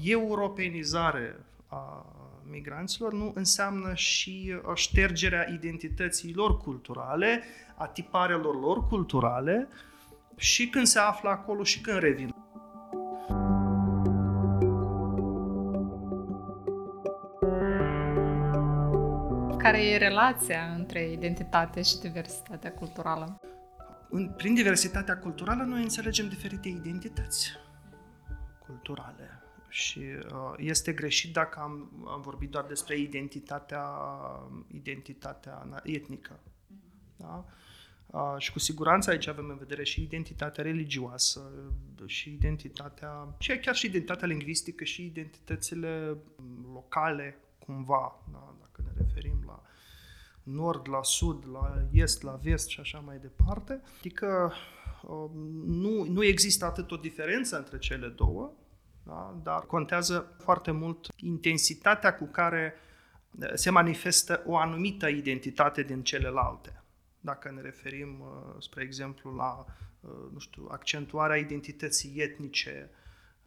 europenizare 0.03 1.45
a 1.67 2.05
migranților 2.49 3.13
nu 3.13 3.31
înseamnă 3.35 3.93
și 3.93 4.55
ștergerea 4.75 5.49
identității 5.49 6.33
lor 6.33 6.57
culturale, 6.57 7.43
a 7.75 7.87
tiparelor 7.87 8.59
lor 8.59 8.87
culturale 8.87 9.67
și 10.35 10.69
când 10.69 10.85
se 10.85 10.99
află 10.99 11.29
acolo 11.29 11.63
și 11.63 11.81
când 11.81 11.99
revin. 11.99 12.35
Care 19.57 19.85
e 19.85 19.97
relația 19.97 20.73
între 20.77 21.11
identitate 21.11 21.81
și 21.81 21.99
diversitatea 21.99 22.71
culturală? 22.71 23.39
În, 24.09 24.29
prin 24.37 24.53
diversitatea 24.53 25.17
culturală 25.17 25.63
noi 25.63 25.81
înțelegem 25.81 26.27
diferite 26.27 26.67
identități 26.67 27.51
culturale 28.65 29.41
și 29.77 29.99
uh, 29.99 30.53
este 30.57 30.93
greșit 30.93 31.33
dacă 31.33 31.59
am, 31.59 32.05
am 32.07 32.21
vorbit 32.21 32.49
doar 32.49 32.65
despre 32.65 32.97
identitatea, 32.97 33.85
identitatea 34.67 35.81
etnică. 35.83 36.39
Da? 37.15 37.45
Uh, 38.05 38.35
și 38.37 38.51
cu 38.51 38.59
siguranță 38.59 39.09
aici 39.09 39.27
avem 39.27 39.49
în 39.49 39.57
vedere 39.57 39.83
și 39.83 40.01
identitatea 40.01 40.63
religioasă, 40.63 41.51
și 42.05 42.29
identitatea, 42.29 43.35
și 43.37 43.57
chiar 43.57 43.75
și 43.75 43.85
identitatea 43.85 44.27
lingvistică 44.27 44.83
și 44.83 45.05
identitățile 45.05 46.17
locale, 46.73 47.37
cumva, 47.59 48.23
da? 48.31 48.55
dacă 48.59 48.81
ne 48.83 49.03
referim 49.03 49.43
la 49.45 49.61
nord, 50.43 50.89
la 50.89 51.03
sud, 51.03 51.43
la 51.51 51.87
est, 51.91 52.21
la 52.21 52.39
vest 52.43 52.67
și 52.67 52.79
așa 52.79 52.99
mai 52.99 53.17
departe. 53.17 53.81
Adică 53.99 54.53
uh, 55.03 55.29
nu, 55.65 56.03
nu 56.03 56.23
există 56.23 56.65
atât 56.65 56.91
o 56.91 56.95
diferență 56.95 57.57
între 57.57 57.77
cele 57.77 58.07
două, 58.07 58.53
da? 59.07 59.39
dar 59.43 59.65
contează 59.65 60.35
foarte 60.39 60.71
mult 60.71 61.07
intensitatea 61.15 62.15
cu 62.15 62.25
care 62.25 62.73
uh, 63.39 63.51
se 63.53 63.69
manifestă 63.69 64.43
o 64.45 64.57
anumită 64.57 65.07
identitate 65.07 65.83
din 65.83 66.03
celelalte. 66.03 66.83
Dacă 67.19 67.51
ne 67.51 67.61
referim, 67.61 68.19
uh, 68.19 68.55
spre 68.59 68.83
exemplu, 68.83 69.35
la 69.35 69.65
uh, 69.99 70.11
nu 70.33 70.39
știu, 70.39 70.67
accentuarea 70.71 71.35
identității 71.35 72.13
etnice, 72.15 72.89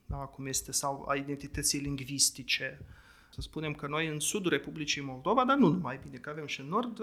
da, 0.06 0.16
cum 0.16 0.46
este, 0.46 0.72
sau 0.72 1.08
a 1.08 1.14
identității 1.14 1.80
lingvistice. 1.80 2.80
Să 3.32 3.40
spunem 3.40 3.74
că 3.74 3.86
noi 3.86 4.06
în 4.06 4.20
sudul 4.20 4.50
Republicii 4.50 5.02
Moldova, 5.02 5.44
dar 5.44 5.56
nu 5.56 5.68
numai 5.68 6.00
bine, 6.02 6.16
că 6.16 6.30
avem 6.30 6.46
și 6.46 6.60
în 6.60 6.66
nord 6.66 7.00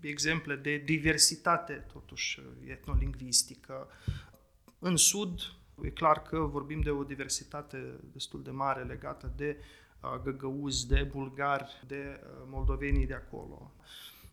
exemple 0.00 0.56
de 0.56 0.76
diversitate, 0.76 1.72
totuși, 1.92 2.40
etnolingvistică. 2.66 3.88
În 4.78 4.96
sud, 4.96 5.40
E 5.82 5.90
clar 5.90 6.22
că 6.22 6.38
vorbim 6.38 6.80
de 6.80 6.90
o 6.90 7.04
diversitate 7.04 8.00
destul 8.12 8.42
de 8.42 8.50
mare 8.50 8.82
legată 8.82 9.32
de 9.36 9.56
uh, 10.02 10.20
găgăuzi, 10.22 10.88
de 10.88 11.08
bulgari, 11.10 11.82
de 11.86 12.20
uh, 12.22 12.46
moldovenii 12.50 13.06
de 13.06 13.14
acolo. 13.14 13.72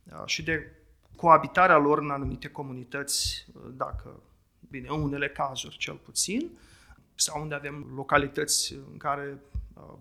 Uh, 0.04 0.24
și 0.26 0.44
de 0.44 0.72
coabitarea 1.16 1.78
lor 1.78 2.00
în 2.00 2.10
anumite 2.10 2.48
comunități, 2.48 3.48
dacă, 3.76 4.22
bine, 4.70 4.88
în 4.90 5.02
unele 5.02 5.30
cazuri 5.30 5.78
cel 5.78 5.96
puțin, 5.96 6.50
sau 7.16 7.42
unde 7.42 7.56
avem 7.56 7.92
localități 7.96 8.74
în 8.92 8.98
care 8.98 9.38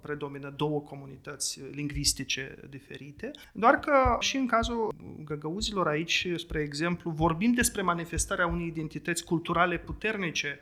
predomină 0.00 0.50
două 0.50 0.80
comunități 0.80 1.60
lingvistice 1.70 2.58
diferite, 2.68 3.30
doar 3.52 3.78
că 3.78 4.16
și 4.20 4.36
în 4.36 4.46
cazul 4.46 4.94
găgăuzilor 5.24 5.86
aici, 5.88 6.28
spre 6.36 6.60
exemplu, 6.60 7.10
vorbim 7.10 7.52
despre 7.52 7.82
manifestarea 7.82 8.46
unei 8.46 8.66
identități 8.66 9.24
culturale 9.24 9.78
puternice 9.78 10.60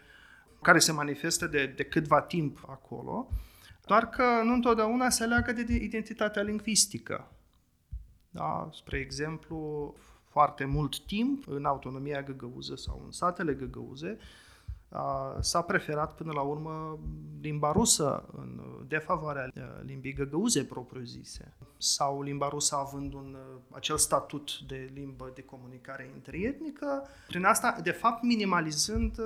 care 0.64 0.78
se 0.78 0.92
manifestă 0.92 1.46
de, 1.46 1.66
de 1.66 1.84
câtva 1.84 2.20
timp 2.20 2.64
acolo, 2.68 3.28
doar 3.86 4.08
că 4.08 4.24
nu 4.44 4.52
întotdeauna 4.52 5.10
se 5.10 5.26
leagă 5.26 5.52
de 5.52 5.74
identitatea 5.74 6.42
lingvistică. 6.42 7.32
Da? 8.30 8.68
Spre 8.72 8.98
exemplu, 8.98 9.94
foarte 10.30 10.64
mult 10.64 11.06
timp 11.06 11.48
în 11.48 11.64
autonomia 11.64 12.22
găgăuză 12.22 12.76
sau 12.76 13.02
în 13.04 13.10
satele 13.10 13.54
găgăuze, 13.54 14.18
s-a 15.40 15.62
preferat 15.62 16.14
până 16.14 16.32
la 16.32 16.40
urmă 16.40 16.98
limba 17.40 17.72
rusă 17.72 18.24
în 18.36 18.60
defavoarea 18.88 19.50
limbii 19.84 20.12
găgăuze 20.12 20.64
propriu-zise. 20.64 21.56
Sau 21.78 22.22
limba 22.22 22.48
rusă 22.48 22.76
având 22.76 23.14
un, 23.14 23.36
acel 23.70 23.96
statut 23.96 24.58
de 24.66 24.90
limbă 24.94 25.30
de 25.34 25.42
comunicare 25.42 26.10
interietnică, 26.14 27.08
prin 27.26 27.44
asta, 27.44 27.80
de 27.82 27.90
fapt, 27.90 28.22
minimalizând 28.22 29.20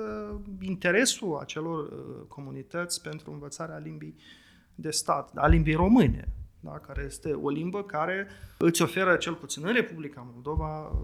interesul 0.61 1.37
acelor 1.37 1.93
comunități 2.27 3.01
pentru 3.01 3.31
învățarea 3.31 3.77
limbii 3.77 4.15
de 4.75 4.89
stat, 4.89 5.31
a 5.35 5.47
limbii 5.47 5.75
române, 5.75 6.27
da? 6.59 6.79
care 6.79 7.03
este 7.05 7.33
o 7.33 7.49
limbă 7.49 7.83
care 7.83 8.27
îți 8.57 8.81
oferă, 8.81 9.15
cel 9.15 9.33
puțin 9.33 9.65
în 9.65 9.73
Republica 9.73 10.27
Moldova, 10.33 10.99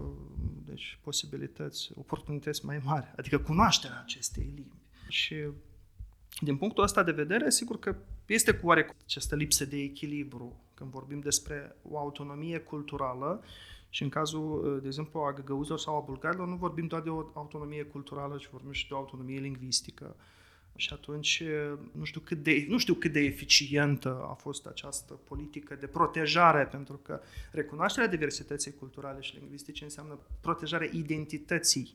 deci 0.64 0.98
posibilități, 1.02 1.90
oportunități 1.94 2.64
mai 2.64 2.80
mari, 2.84 3.12
adică 3.16 3.38
cunoașterea 3.38 4.00
acestei 4.00 4.52
limbi. 4.54 4.76
Și 5.08 5.34
din 6.40 6.56
punctul 6.56 6.82
ăsta 6.82 7.02
de 7.02 7.12
vedere, 7.12 7.50
sigur 7.50 7.78
că 7.78 7.96
este 8.26 8.54
cu 8.54 8.66
oarecum 8.66 8.94
această 9.04 9.34
lipsă 9.34 9.64
de 9.64 9.76
echilibru 9.76 10.60
când 10.74 10.90
vorbim 10.90 11.20
despre 11.20 11.76
o 11.82 11.98
autonomie 11.98 12.58
culturală 12.58 13.42
și 13.88 14.02
în 14.02 14.08
cazul, 14.08 14.78
de 14.80 14.86
exemplu, 14.86 15.20
a 15.20 15.32
găgăuzilor 15.32 15.78
sau 15.78 15.96
a 15.96 16.00
bulgarilor, 16.00 16.46
nu 16.46 16.56
vorbim 16.56 16.86
doar 16.86 17.02
de 17.02 17.10
o 17.10 17.24
autonomie 17.32 17.82
culturală, 17.82 18.36
ci 18.36 18.48
vorbim 18.48 18.72
și 18.72 18.88
de 18.88 18.94
o 18.94 18.96
autonomie 18.96 19.38
lingvistică. 19.38 20.16
Și 20.76 20.92
atunci 20.92 21.42
nu 21.92 22.04
știu 22.04 22.20
cât 22.20 22.42
de, 22.42 22.66
nu 22.68 22.78
știu 22.78 22.94
cât 22.94 23.12
de 23.12 23.20
eficientă 23.20 24.26
a 24.30 24.32
fost 24.32 24.66
această 24.66 25.12
politică 25.12 25.74
de 25.74 25.86
protejare, 25.86 26.64
pentru 26.64 26.96
că 26.96 27.20
recunoașterea 27.50 28.08
diversității 28.08 28.74
culturale 28.74 29.20
și 29.20 29.36
lingvistice 29.36 29.84
înseamnă 29.84 30.18
protejarea 30.40 30.88
identității, 30.92 31.94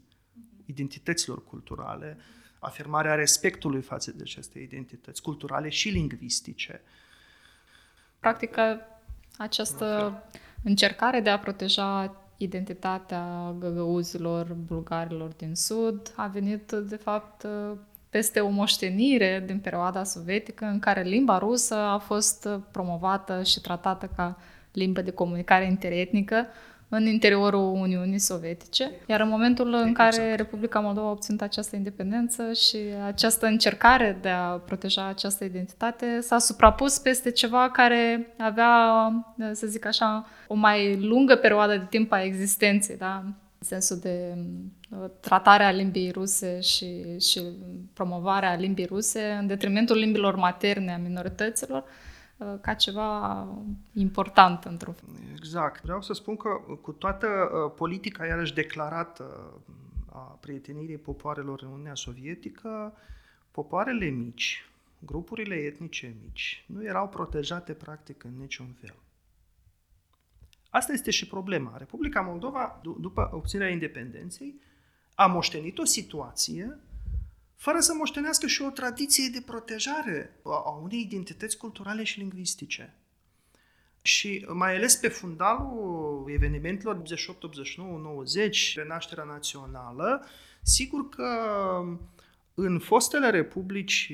identităților 0.66 1.44
culturale, 1.44 2.18
afirmarea 2.60 3.16
respectului 3.16 3.82
față 3.82 4.12
de 4.12 4.22
aceste 4.22 4.60
identități 4.60 5.22
culturale 5.22 5.70
și 5.70 5.90
lingvistice. 5.90 6.82
Practic, 8.20 8.56
această 9.38 10.14
încercare 10.64 11.20
de 11.20 11.30
a 11.30 11.40
proteja 11.40 12.16
identitatea 12.38 13.56
găgăuzilor 13.60 14.54
bulgarilor 14.54 15.32
din 15.32 15.56
Sud 15.56 16.14
a 16.16 16.28
venit, 16.28 16.72
de 16.72 16.96
fapt, 16.96 17.48
peste 18.12 18.40
o 18.40 18.50
moștenire 18.50 19.44
din 19.46 19.60
perioada 19.60 20.04
sovietică 20.04 20.66
în 20.66 20.80
care 20.80 21.02
limba 21.02 21.38
rusă 21.38 21.76
a 21.76 21.98
fost 21.98 22.50
promovată 22.72 23.44
și 23.44 23.62
tratată 23.62 24.10
ca 24.16 24.38
limbă 24.72 25.02
de 25.02 25.12
comunicare 25.12 25.66
interetnică 25.66 26.48
în 26.90 27.06
interiorul 27.06 27.74
Uniunii 27.74 28.20
Sovietice. 28.20 28.92
Iar 29.08 29.20
în 29.20 29.28
momentul 29.28 29.74
în 29.74 29.94
care 29.94 30.16
exact. 30.16 30.36
Republica 30.38 30.80
Moldova 30.80 31.08
a 31.08 31.12
obținut 31.12 31.42
această 31.42 31.76
independență 31.76 32.54
și 32.54 32.78
această 33.06 33.46
încercare 33.46 34.18
de 34.22 34.30
a 34.30 34.48
proteja 34.48 35.08
această 35.08 35.44
identitate 35.44 36.20
s-a 36.20 36.38
suprapus 36.38 36.98
peste 36.98 37.32
ceva 37.32 37.70
care 37.70 38.34
avea, 38.38 38.74
să 39.52 39.68
zic 39.68 39.86
așa, 39.86 40.28
o 40.48 40.56
mai 40.56 41.00
lungă 41.00 41.36
perioadă 41.36 41.78
de 41.78 41.86
timp 41.90 42.12
a 42.12 42.24
existenței, 42.24 42.98
da? 42.98 43.22
în 43.26 43.34
sensul 43.60 43.98
de 44.02 44.34
uh, 44.36 44.44
tratarea 45.20 45.72
limbii 45.72 46.12
ruse 46.12 46.60
și, 46.60 47.20
și 47.20 47.42
promovarea 47.94 48.56
limbii 48.56 48.86
ruse 48.86 49.32
în 49.40 49.48
detrimentul 49.48 49.98
limbilor 49.98 50.36
materne 50.36 50.94
a 50.94 50.98
minorităților 50.98 51.84
uh, 52.38 52.54
ca 52.62 52.74
ceva 52.74 53.48
important 53.94 54.64
într-un 54.64 54.96
Exact. 55.36 55.84
Vreau 55.84 56.02
să 56.02 56.14
spun 56.14 56.36
că 56.36 56.50
cu 56.82 56.92
toată 56.92 57.28
uh, 57.28 57.74
politica 57.76 58.26
iarăși 58.26 58.54
declarată 58.54 59.54
a 60.12 60.38
prietenirii 60.42 60.98
popoarelor 60.98 61.62
în 61.64 61.72
Uniunea 61.72 61.96
Sovietică, 61.96 62.94
popoarele 63.52 64.06
mici, 64.06 64.70
grupurile 65.00 65.56
etnice 65.56 66.16
mici, 66.24 66.66
nu 66.68 66.84
erau 66.86 67.08
protejate 67.08 67.74
practic 67.74 68.24
în 68.24 68.38
niciun 68.38 68.76
fel. 68.82 68.96
Asta 70.70 70.94
este 70.94 71.12
și 71.12 71.28
problema. 71.28 71.78
Republica 71.78 72.22
Moldova, 72.22 72.82
după 73.00 73.30
obținerea 73.34 73.72
independenței, 73.72 74.62
a 75.16 75.26
moștenit 75.26 75.78
o 75.78 75.86
situație 75.86 76.80
fără 77.56 77.80
să 77.80 77.94
moștenească 77.98 78.48
și 78.48 78.62
o 78.62 78.70
tradiție 78.70 79.30
de 79.34 79.44
protejare 79.46 80.40
a 80.44 80.80
unei 80.84 81.02
identități 81.02 81.58
culturale 81.58 82.04
și 82.04 82.20
lingvistice. 82.20 82.96
Și 84.02 84.46
mai 84.54 84.76
ales 84.76 84.96
pe 84.96 85.08
fundalul 85.08 86.26
evenimentelor 86.28 86.96
88, 86.96 87.44
89, 87.44 88.00
90, 88.00 88.74
renașterea 88.76 89.24
națională, 89.24 90.26
sigur 90.62 91.10
că 91.10 91.28
în 92.54 92.80
fostele 92.80 93.30
republici 93.30 94.14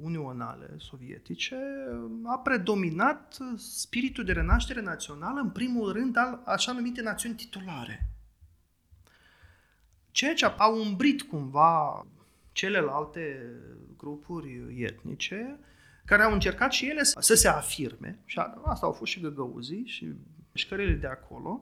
unionale 0.00 0.74
sovietice 0.78 1.56
a 2.24 2.38
predominat 2.38 3.36
spiritul 3.56 4.24
de 4.24 4.32
renaștere 4.32 4.80
națională, 4.80 5.40
în 5.40 5.50
primul 5.50 5.92
rând 5.92 6.16
al 6.16 6.42
așa 6.44 6.72
numite 6.72 7.02
națiuni 7.02 7.34
titulare. 7.34 8.08
Ceea 10.18 10.34
ce 10.34 10.44
a 10.44 10.68
umbrit 10.68 11.22
cumva 11.22 12.06
celelalte 12.52 13.52
grupuri 13.96 14.76
etnice, 14.76 15.58
care 16.04 16.22
au 16.22 16.32
încercat 16.32 16.72
și 16.72 16.88
ele 16.88 17.02
să 17.02 17.34
se 17.34 17.48
afirme, 17.48 18.18
și 18.24 18.38
asta 18.64 18.86
au 18.86 18.92
fost 18.92 19.12
și 19.12 19.20
găgăuzii 19.20 19.86
și 19.86 20.12
mișcările 20.52 20.92
de 20.92 21.06
acolo, 21.06 21.60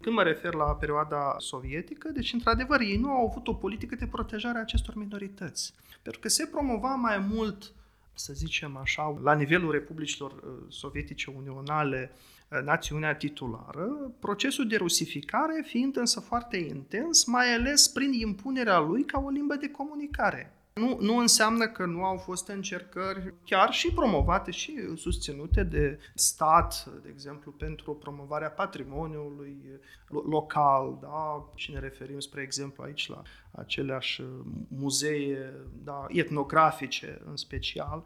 când 0.00 0.14
mă 0.14 0.22
refer 0.22 0.54
la 0.54 0.64
perioada 0.64 1.34
sovietică, 1.38 2.08
deci, 2.08 2.32
într-adevăr, 2.32 2.80
ei 2.80 2.96
nu 2.96 3.10
au 3.10 3.26
avut 3.26 3.48
o 3.48 3.54
politică 3.54 3.94
de 3.94 4.06
protejare 4.06 4.58
a 4.58 4.60
acestor 4.60 4.94
minorități. 4.94 5.74
Pentru 6.02 6.20
că 6.20 6.28
se 6.28 6.46
promova 6.46 6.94
mai 6.94 7.18
mult 7.18 7.72
să 8.14 8.32
zicem 8.32 8.76
așa, 8.76 9.18
la 9.22 9.34
nivelul 9.34 9.70
republicilor 9.70 10.32
uh, 10.32 10.66
sovietice 10.68 11.30
unionale, 11.30 12.10
uh, 12.12 12.33
națiunea 12.64 13.14
titulară, 13.14 14.12
procesul 14.18 14.68
de 14.68 14.76
rusificare 14.76 15.62
fiind 15.66 15.96
însă 15.96 16.20
foarte 16.20 16.56
intens, 16.56 17.24
mai 17.24 17.54
ales 17.54 17.88
prin 17.88 18.12
impunerea 18.12 18.78
lui 18.78 19.04
ca 19.04 19.20
o 19.20 19.28
limbă 19.28 19.54
de 19.54 19.70
comunicare. 19.70 20.54
Nu, 20.74 20.98
nu 21.00 21.16
înseamnă 21.16 21.68
că 21.68 21.84
nu 21.84 22.04
au 22.04 22.16
fost 22.16 22.48
încercări 22.48 23.34
chiar 23.44 23.72
și 23.72 23.92
promovate 23.92 24.50
și 24.50 24.96
susținute 24.96 25.62
de 25.62 25.98
stat, 26.14 26.88
de 27.02 27.08
exemplu, 27.08 27.52
pentru 27.52 27.94
promovarea 27.94 28.50
patrimoniului 28.50 29.80
local, 30.08 30.98
da? 31.00 31.50
și 31.54 31.72
ne 31.72 31.78
referim, 31.78 32.18
spre 32.18 32.42
exemplu, 32.42 32.82
aici 32.82 33.08
la 33.08 33.22
aceleași 33.50 34.22
muzee 34.68 35.52
da? 35.84 36.06
etnografice 36.08 37.22
în 37.26 37.36
special, 37.36 38.04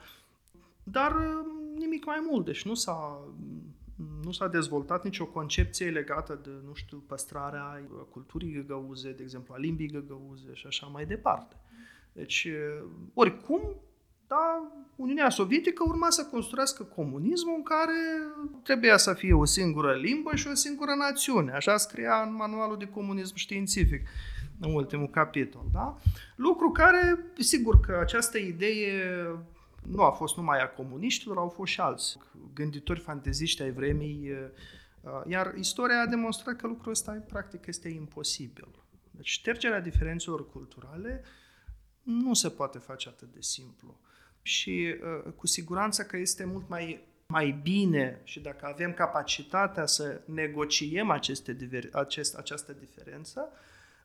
dar 0.83 1.17
nimic 1.79 2.05
mai 2.05 2.27
mult, 2.31 2.45
deci 2.45 2.65
nu 2.65 2.75
s-a 2.75 3.21
nu 4.25 4.33
s-a 4.33 4.49
dezvoltat 4.49 5.05
nicio 5.05 5.27
concepție 5.27 5.91
legată 5.91 6.41
de, 6.43 6.51
nu 6.67 6.75
știu, 6.75 7.03
păstrarea 7.07 7.83
culturii 8.11 8.53
găgăuze, 8.53 9.13
de 9.13 9.23
exemplu, 9.23 9.55
a 9.55 9.59
limbii 9.59 9.91
găgăuze 9.91 10.51
și 10.53 10.67
așa 10.67 10.87
mai 10.87 11.07
departe. 11.07 11.57
Deci, 12.13 12.49
oricum, 13.15 13.61
da, 14.27 14.73
Uniunea 14.97 15.31
Sovietică 15.31 15.85
urma 15.87 16.11
să 16.11 16.25
construiască 16.25 16.83
comunismul 16.83 17.55
în 17.57 17.63
care 17.63 17.93
trebuia 18.63 18.97
să 18.97 19.15
fie 19.15 19.33
o 19.33 19.45
singură 19.45 19.93
limbă 19.93 20.35
și 20.35 20.49
o 20.49 20.55
singură 20.55 20.95
națiune. 20.95 21.53
Așa 21.53 21.77
scria 21.77 22.23
în 22.27 22.35
manualul 22.35 22.79
de 22.79 22.89
comunism 22.89 23.35
științific, 23.35 24.09
în 24.61 24.75
ultimul 24.75 25.09
capitol. 25.09 25.65
Da? 25.73 25.99
Lucru 26.37 26.71
care, 26.71 27.25
sigur 27.39 27.81
că 27.81 27.99
această 28.01 28.39
idee 28.39 29.03
nu 29.89 30.03
a 30.03 30.11
fost 30.11 30.37
numai 30.37 30.61
a 30.61 30.69
comuniștilor, 30.69 31.37
au 31.37 31.49
fost 31.49 31.73
și 31.73 31.81
alți 31.81 32.19
gânditori 32.55 33.01
fanteziști 33.01 33.63
ai 33.63 33.73
vremii, 33.73 34.31
iar 35.27 35.55
istoria 35.57 36.01
a 36.01 36.07
demonstrat 36.07 36.57
că 36.57 36.67
lucrul 36.67 36.93
ăsta 36.93 37.25
practic 37.29 37.67
este 37.67 37.89
imposibil. 37.89 38.69
Deci 39.11 39.29
ștergerea 39.29 39.81
diferențelor 39.81 40.51
culturale 40.51 41.25
nu 42.03 42.35
se 42.35 42.51
poate 42.51 42.79
face 42.79 43.09
atât 43.09 43.33
de 43.33 43.41
simplu. 43.41 44.01
Și 44.43 44.95
uh, 45.25 45.33
cu 45.33 45.47
siguranță 45.47 46.03
că 46.03 46.17
este 46.17 46.45
mult 46.45 46.69
mai, 46.69 47.07
mai 47.27 47.59
bine 47.63 48.21
și 48.25 48.41
dacă 48.41 48.67
avem 48.67 48.93
capacitatea 48.93 49.87
să 49.87 50.21
negociem 50.25 51.11
aceste 51.11 51.53
diver, 51.53 51.89
acest, 51.93 52.37
această 52.37 52.73
diferență 52.73 53.49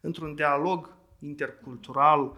într-un 0.02 0.36
dialog 0.36 0.96
intercultural 1.20 2.38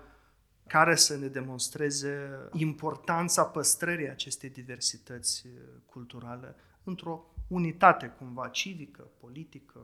care 0.68 0.96
să 0.96 1.18
ne 1.18 1.28
demonstreze 1.28 2.30
importanța 2.54 3.44
păstrării 3.44 4.10
acestei 4.10 4.50
diversități 4.50 5.46
uh, 5.48 5.52
culturale 5.86 6.56
într-o 6.84 7.26
unitate 7.48 8.08
cumva 8.08 8.48
civică, 8.48 9.08
politică, 9.20 9.80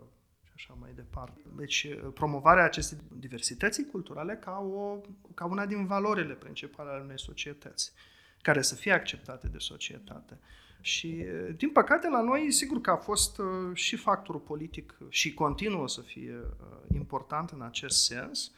așa 0.55 0.77
mai 0.79 0.91
departe. 0.95 1.41
Deci, 1.57 1.83
uh, 1.83 2.11
promovarea 2.13 2.63
acestei 2.63 2.97
diversității 3.19 3.85
culturale 3.85 4.35
ca, 4.35 4.59
o, 4.59 4.97
ca 5.33 5.45
una 5.45 5.65
din 5.65 5.85
valorile 5.85 6.33
principale 6.33 6.89
ale 6.89 7.03
unei 7.03 7.19
societăți, 7.19 7.91
care 8.41 8.61
să 8.61 8.75
fie 8.75 8.91
acceptate 8.91 9.47
de 9.47 9.57
societate. 9.57 10.39
Și, 10.81 11.25
uh, 11.25 11.55
din 11.55 11.69
păcate, 11.69 12.09
la 12.09 12.21
noi, 12.21 12.51
sigur 12.51 12.81
că 12.81 12.91
a 12.91 12.95
fost 12.95 13.37
uh, 13.37 13.45
și 13.73 13.95
factorul 13.95 14.41
politic 14.41 14.97
și 15.09 15.33
continuă 15.33 15.87
să 15.87 16.01
fie 16.01 16.35
important 16.93 17.49
în 17.49 17.61
acest 17.61 18.03
sens, 18.03 18.51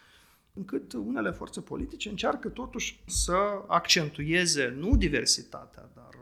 încât 0.53 0.93
unele 0.93 1.31
forțe 1.31 1.61
politice 1.61 2.09
încearcă 2.09 2.49
totuși 2.49 2.99
să 3.05 3.63
accentueze 3.67 4.75
nu 4.77 4.95
diversitatea, 4.95 5.89
dar 5.95 6.15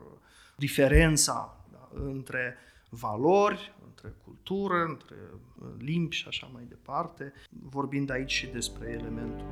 diferența 0.57 1.65
da, 1.71 1.89
între 1.93 2.55
valori, 2.89 3.73
între 3.87 4.13
cultură, 4.23 4.85
între 4.89 5.15
uh, 5.61 5.67
limbi 5.77 6.15
și 6.15 6.25
așa 6.27 6.49
mai 6.53 6.63
departe, 6.69 7.33
vorbind 7.49 8.09
aici 8.09 8.31
și 8.31 8.47
despre 8.47 8.89
elementul 8.89 9.45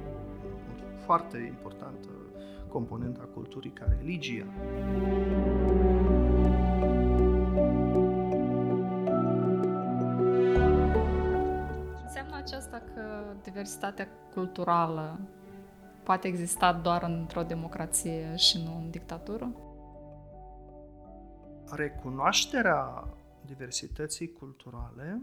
foarte 1.05 1.37
important 1.37 2.09
componenta 2.67 3.21
culturii 3.33 3.71
ca 3.71 3.85
religia. 3.97 4.45
Că 12.93 13.35
diversitatea 13.43 14.07
culturală 14.33 15.19
poate 16.03 16.27
exista 16.27 16.73
doar 16.73 17.03
într-o 17.03 17.43
democrație 17.43 18.35
și 18.35 18.63
nu 18.63 18.77
în 18.77 18.89
dictatură? 18.89 19.55
Recunoașterea 21.71 23.07
diversității 23.45 24.31
culturale 24.31 25.21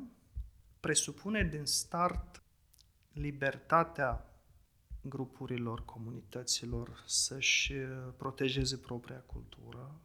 presupune 0.81 1.43
din 1.43 1.65
start 1.65 2.43
libertatea 3.13 4.25
grupurilor, 5.01 5.85
comunităților 5.85 7.03
să-și 7.07 7.73
protejeze 8.17 8.77
propria 8.77 9.23
cultură, 9.27 10.01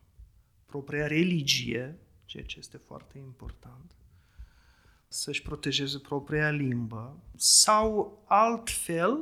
propria 0.65 1.07
religie, 1.07 1.99
ceea 2.25 2.43
ce 2.43 2.59
este 2.59 2.77
foarte 2.77 3.17
important, 3.17 3.95
să-și 5.13 5.41
protejeze 5.41 5.99
propria 5.99 6.49
limbă 6.49 7.17
sau 7.35 8.21
altfel 8.27 9.19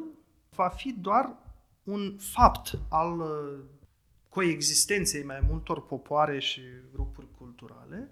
va 0.56 0.67
fi 0.67 0.91
doar 0.91 1.36
un 1.84 2.15
fapt 2.17 2.80
al 2.89 3.21
coexistenței 4.30 5.23
mai 5.23 5.39
multor 5.47 5.86
popoare 5.86 6.39
și 6.39 6.62
grupuri 6.91 7.28
culturale 7.38 8.10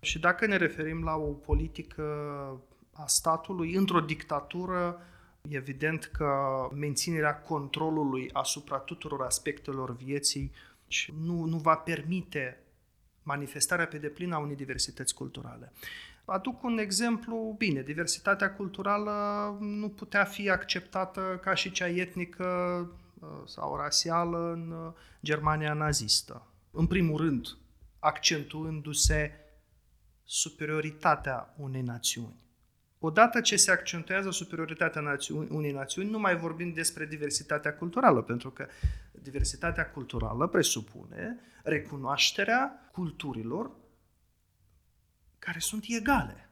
și 0.00 0.18
dacă 0.18 0.46
ne 0.46 0.56
referim 0.56 1.04
la 1.04 1.14
o 1.14 1.32
politică 1.32 2.02
a 2.92 3.06
statului 3.06 3.74
într-o 3.74 4.00
dictatură, 4.00 5.00
evident 5.48 6.04
că 6.04 6.30
menținerea 6.74 7.40
controlului 7.40 8.30
asupra 8.32 8.78
tuturor 8.78 9.22
aspectelor 9.22 9.96
vieții 9.96 10.52
nu, 11.22 11.44
nu 11.44 11.56
va 11.56 11.74
permite 11.74 12.60
manifestarea 13.22 13.86
pe 13.86 13.98
deplin 13.98 14.32
a 14.32 14.38
unei 14.38 14.56
diversități 14.56 15.14
culturale. 15.14 15.72
Aduc 16.26 16.62
un 16.62 16.78
exemplu, 16.78 17.54
bine, 17.58 17.82
diversitatea 17.82 18.54
culturală 18.54 19.12
nu 19.60 19.88
putea 19.88 20.24
fi 20.24 20.50
acceptată 20.50 21.40
ca 21.42 21.54
și 21.54 21.70
cea 21.70 21.88
etnică 21.88 22.44
uh, 23.20 23.28
sau 23.44 23.76
rasială 23.76 24.52
în 24.52 24.70
uh, 24.70 24.92
Germania 25.22 25.72
nazistă. 25.72 26.46
În 26.70 26.86
primul 26.86 27.16
rând, 27.16 27.46
accentuându-se 27.98 29.32
superioritatea 30.24 31.54
unei 31.56 31.82
națiuni. 31.82 32.44
Odată 32.98 33.40
ce 33.40 33.56
se 33.56 33.70
accentuează 33.70 34.30
superioritatea 34.30 35.00
națiuni, 35.00 35.48
unei 35.50 35.72
națiuni, 35.72 36.10
nu 36.10 36.18
mai 36.18 36.36
vorbim 36.36 36.72
despre 36.72 37.06
diversitatea 37.06 37.74
culturală, 37.74 38.22
pentru 38.22 38.50
că 38.50 38.66
diversitatea 39.12 39.90
culturală 39.90 40.46
presupune 40.46 41.38
recunoașterea 41.62 42.88
culturilor 42.92 43.70
care 45.38 45.58
sunt 45.58 45.84
egale. 45.88 46.50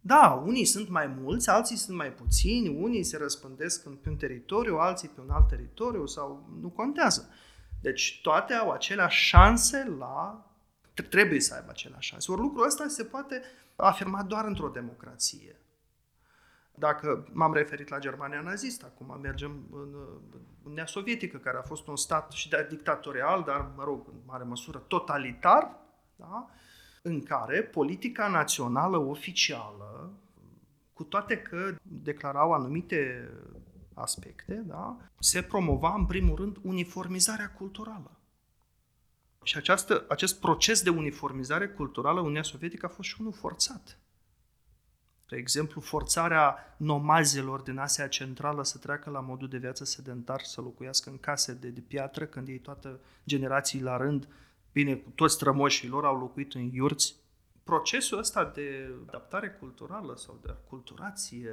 Da, 0.00 0.42
unii 0.46 0.64
sunt 0.64 0.88
mai 0.88 1.06
mulți, 1.06 1.50
alții 1.50 1.76
sunt 1.76 1.96
mai 1.96 2.12
puțini, 2.12 2.68
unii 2.68 3.04
se 3.04 3.16
răspândesc 3.16 3.82
pe 3.82 4.08
un 4.08 4.16
teritoriu, 4.16 4.76
alții 4.76 5.08
pe 5.08 5.20
un 5.20 5.30
alt 5.30 5.48
teritoriu 5.48 6.06
sau 6.06 6.48
nu 6.60 6.68
contează. 6.68 7.28
Deci 7.80 8.20
toate 8.22 8.52
au 8.52 8.70
aceleași 8.70 9.24
șanse 9.24 9.94
la 9.98 10.46
trebuie 11.08 11.40
să 11.40 11.54
aibă 11.54 11.70
aceleași 11.70 12.08
șanse. 12.08 12.32
Ori 12.32 12.40
lucrul 12.40 12.66
ăsta 12.66 12.88
se 12.88 13.04
poate 13.04 13.42
afirma 13.76 14.22
doar 14.22 14.44
într-o 14.44 14.68
democrație. 14.68 15.56
Dacă 16.74 17.28
m-am 17.32 17.52
referit 17.52 17.88
la 17.88 17.98
Germania 17.98 18.40
nazistă, 18.40 18.84
acum 18.84 19.20
mergem 19.20 19.66
în 19.72 19.94
Uniunea 20.62 20.86
Sovietică, 20.86 21.36
care 21.38 21.58
a 21.58 21.62
fost 21.62 21.86
un 21.86 21.96
stat 21.96 22.32
și 22.32 22.48
de 22.48 22.66
dictatorial, 22.70 23.42
dar, 23.42 23.70
mă 23.76 23.84
rog, 23.84 24.08
în 24.08 24.20
mare 24.26 24.44
măsură 24.44 24.78
totalitar, 24.78 25.76
da? 26.16 26.50
În 27.02 27.22
care 27.22 27.62
politica 27.62 28.28
națională 28.28 28.96
oficială, 28.96 30.12
cu 30.92 31.04
toate 31.04 31.38
că 31.38 31.76
declarau 31.82 32.52
anumite 32.52 33.30
aspecte, 33.94 34.54
da? 34.54 34.96
se 35.18 35.42
promova 35.42 35.94
în 35.94 36.06
primul 36.06 36.36
rând 36.36 36.56
uniformizarea 36.62 37.50
culturală. 37.50 38.10
Și 39.42 39.56
această, 39.56 40.04
acest 40.08 40.40
proces 40.40 40.82
de 40.82 40.90
uniformizare 40.90 41.68
culturală 41.68 42.14
în 42.14 42.22
Uniunea 42.22 42.42
Sovietică 42.42 42.86
a 42.86 42.88
fost 42.88 43.08
și 43.08 43.16
unul 43.20 43.32
forțat. 43.32 43.98
De 45.28 45.36
exemplu, 45.36 45.80
forțarea 45.80 46.74
nomazelor 46.76 47.60
din 47.60 47.78
Asia 47.78 48.08
Centrală 48.08 48.64
să 48.64 48.78
treacă 48.78 49.10
la 49.10 49.20
modul 49.20 49.48
de 49.48 49.58
viață 49.58 49.84
sedentar, 49.84 50.40
să 50.40 50.60
locuiască 50.60 51.10
în 51.10 51.18
case 51.18 51.52
de, 51.54 51.68
de 51.68 51.80
piatră, 51.80 52.26
când 52.26 52.48
ei 52.48 52.58
toată 52.58 53.00
generații 53.24 53.80
la 53.80 53.96
rând, 53.96 54.28
bine, 54.72 54.94
toți 55.14 55.34
strămoșii 55.34 55.88
lor 55.88 56.04
au 56.04 56.18
locuit 56.18 56.54
în 56.54 56.70
iurți. 56.72 57.16
Procesul 57.64 58.18
ăsta 58.18 58.44
de 58.44 58.94
adaptare 59.08 59.50
culturală 59.50 60.16
sau 60.16 60.38
de 60.42 60.48
aculturație 60.50 61.50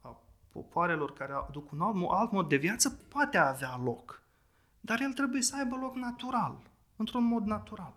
a 0.00 0.22
popoarelor 0.52 1.12
care 1.12 1.32
aduc 1.32 1.72
un 1.72 1.80
alt, 1.80 1.96
alt 2.08 2.30
mod 2.30 2.48
de 2.48 2.56
viață 2.56 2.98
poate 3.08 3.38
avea 3.38 3.80
loc 3.84 4.22
dar 4.84 5.00
el 5.00 5.12
trebuie 5.12 5.42
să 5.42 5.56
aibă 5.56 5.76
loc 5.80 5.94
natural, 5.94 6.58
într-un 6.96 7.24
mod 7.24 7.44
natural. 7.44 7.94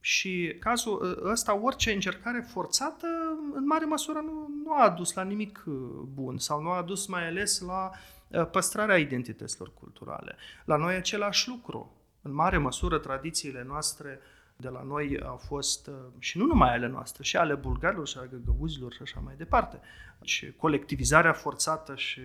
Și 0.00 0.56
cazul 0.60 1.22
ăsta, 1.30 1.60
orice 1.60 1.92
încercare 1.92 2.40
forțată, 2.40 3.06
în 3.52 3.66
mare 3.66 3.84
măsură 3.84 4.18
nu, 4.18 4.50
nu 4.64 4.72
a 4.72 4.82
adus 4.82 5.12
la 5.12 5.22
nimic 5.22 5.62
uh, 5.66 5.74
bun 6.14 6.38
sau 6.38 6.62
nu 6.62 6.70
a 6.70 6.76
adus 6.76 7.06
mai 7.06 7.26
ales 7.26 7.60
la 7.60 7.90
uh, 8.28 8.46
păstrarea 8.50 8.98
identităților 8.98 9.70
culturale. 9.74 10.36
La 10.64 10.76
noi 10.76 10.94
același 10.94 11.48
lucru. 11.48 11.96
În 12.22 12.34
mare 12.34 12.58
măsură, 12.58 12.98
tradițiile 12.98 13.64
noastre 13.66 14.20
de 14.56 14.68
la 14.68 14.82
noi 14.82 15.20
au 15.20 15.36
fost, 15.36 15.86
uh, 15.86 15.94
și 16.18 16.38
nu 16.38 16.46
numai 16.46 16.74
ale 16.74 16.86
noastre, 16.86 17.22
și 17.22 17.36
ale 17.36 17.54
bulgarilor 17.54 18.08
și 18.08 18.18
ale 18.18 18.30
găgăuzilor 18.32 18.92
și 18.92 19.02
așa 19.02 19.20
mai 19.20 19.34
departe. 19.36 19.80
Și 20.22 20.52
colectivizarea 20.52 21.32
forțată 21.32 21.94
și 21.96 22.20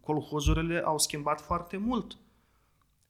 colhozurile 0.00 0.82
au 0.84 0.98
schimbat 0.98 1.40
foarte 1.40 1.76
mult 1.76 2.18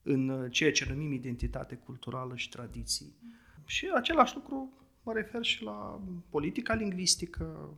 în 0.02 0.50
ceea 0.50 0.72
ce 0.72 0.86
numim 0.88 1.12
identitate 1.12 1.74
culturală 1.74 2.36
și 2.36 2.48
tradiții. 2.48 3.14
Și 3.64 3.90
același 3.94 4.34
lucru 4.34 4.72
mă 5.02 5.12
refer 5.12 5.44
și 5.44 5.62
la 5.62 6.00
politica 6.30 6.74
lingvistică, 6.74 7.68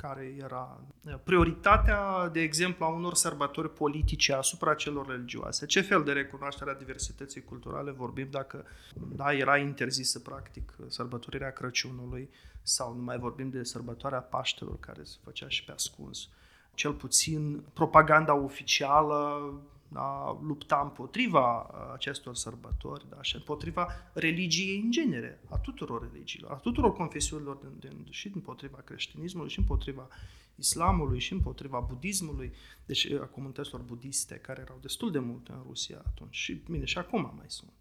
care 0.00 0.34
era 0.38 0.80
prioritatea, 1.24 2.28
de 2.28 2.40
exemplu, 2.40 2.84
a 2.84 2.88
unor 2.88 3.14
sărbători 3.14 3.72
politice 3.72 4.32
asupra 4.32 4.74
celor 4.74 5.06
religioase. 5.06 5.66
Ce 5.66 5.80
fel 5.80 6.02
de 6.02 6.12
recunoaștere 6.12 6.70
a 6.70 6.74
diversității 6.74 7.44
culturale 7.44 7.90
vorbim 7.90 8.28
dacă 8.30 8.64
da, 8.94 9.32
era 9.32 9.56
interzisă, 9.56 10.18
practic, 10.18 10.74
sărbătorirea 10.88 11.52
Crăciunului 11.52 12.30
sau 12.62 12.94
nu 12.94 13.02
mai 13.02 13.18
vorbim 13.18 13.50
de 13.50 13.64
sărbătoarea 13.64 14.20
Paștelor, 14.20 14.78
care 14.80 15.02
se 15.02 15.16
făcea 15.24 15.48
și 15.48 15.64
pe 15.64 15.72
ascuns. 15.72 16.28
Cel 16.74 16.92
puțin 16.92 17.64
propaganda 17.72 18.34
oficială 18.34 19.52
da, 19.92 20.38
lupta 20.42 20.80
împotriva 20.82 21.60
uh, 21.60 21.92
acestor 21.92 22.34
sărbători 22.34 23.08
da, 23.08 23.22
și 23.22 23.36
împotriva 23.36 23.88
religiei 24.12 24.80
în 24.80 24.90
genere, 24.90 25.40
a 25.48 25.58
tuturor 25.58 26.10
religiilor, 26.12 26.50
a 26.50 26.54
tuturor 26.54 26.92
confesiunilor, 26.92 27.56
din, 27.56 27.78
din, 27.78 28.06
și 28.10 28.30
împotriva 28.34 28.78
creștinismului, 28.78 29.50
și 29.50 29.58
împotriva 29.58 30.08
islamului, 30.54 31.18
și 31.18 31.32
împotriva 31.32 31.80
budismului, 31.80 32.52
deci 32.86 33.10
a 33.10 33.26
comunităților 33.26 33.80
budiste, 33.80 34.34
care 34.34 34.60
erau 34.60 34.78
destul 34.80 35.10
de 35.10 35.18
multe 35.18 35.52
în 35.52 35.62
Rusia 35.62 36.02
atunci 36.06 36.36
și, 36.36 36.54
bine, 36.54 36.84
și 36.84 36.98
acum 36.98 37.32
mai 37.36 37.46
sunt. 37.48 37.72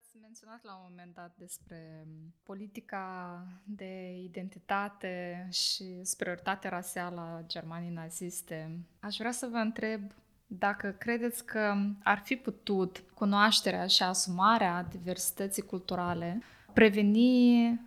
Ați 0.00 0.16
menționat 0.20 0.64
la 0.64 0.74
un 0.74 0.86
moment 0.88 1.14
dat 1.14 1.36
despre 1.36 2.06
politica 2.42 3.46
de 3.64 4.12
identitate 4.22 5.48
și 5.52 6.04
superioritate 6.04 6.68
raseală 6.68 7.20
a 7.20 7.44
Germaniei 7.46 7.92
naziste. 7.92 8.86
Aș 9.00 9.16
vrea 9.16 9.32
să 9.32 9.46
vă 9.46 9.56
întreb 9.56 10.12
dacă 10.50 10.94
credeți 10.98 11.44
că 11.44 11.74
ar 12.02 12.18
fi 12.24 12.36
putut 12.36 13.04
cunoașterea 13.14 13.86
și 13.86 14.02
asumarea 14.02 14.82
diversității 14.82 15.62
culturale 15.62 16.42
preveni 16.72 17.80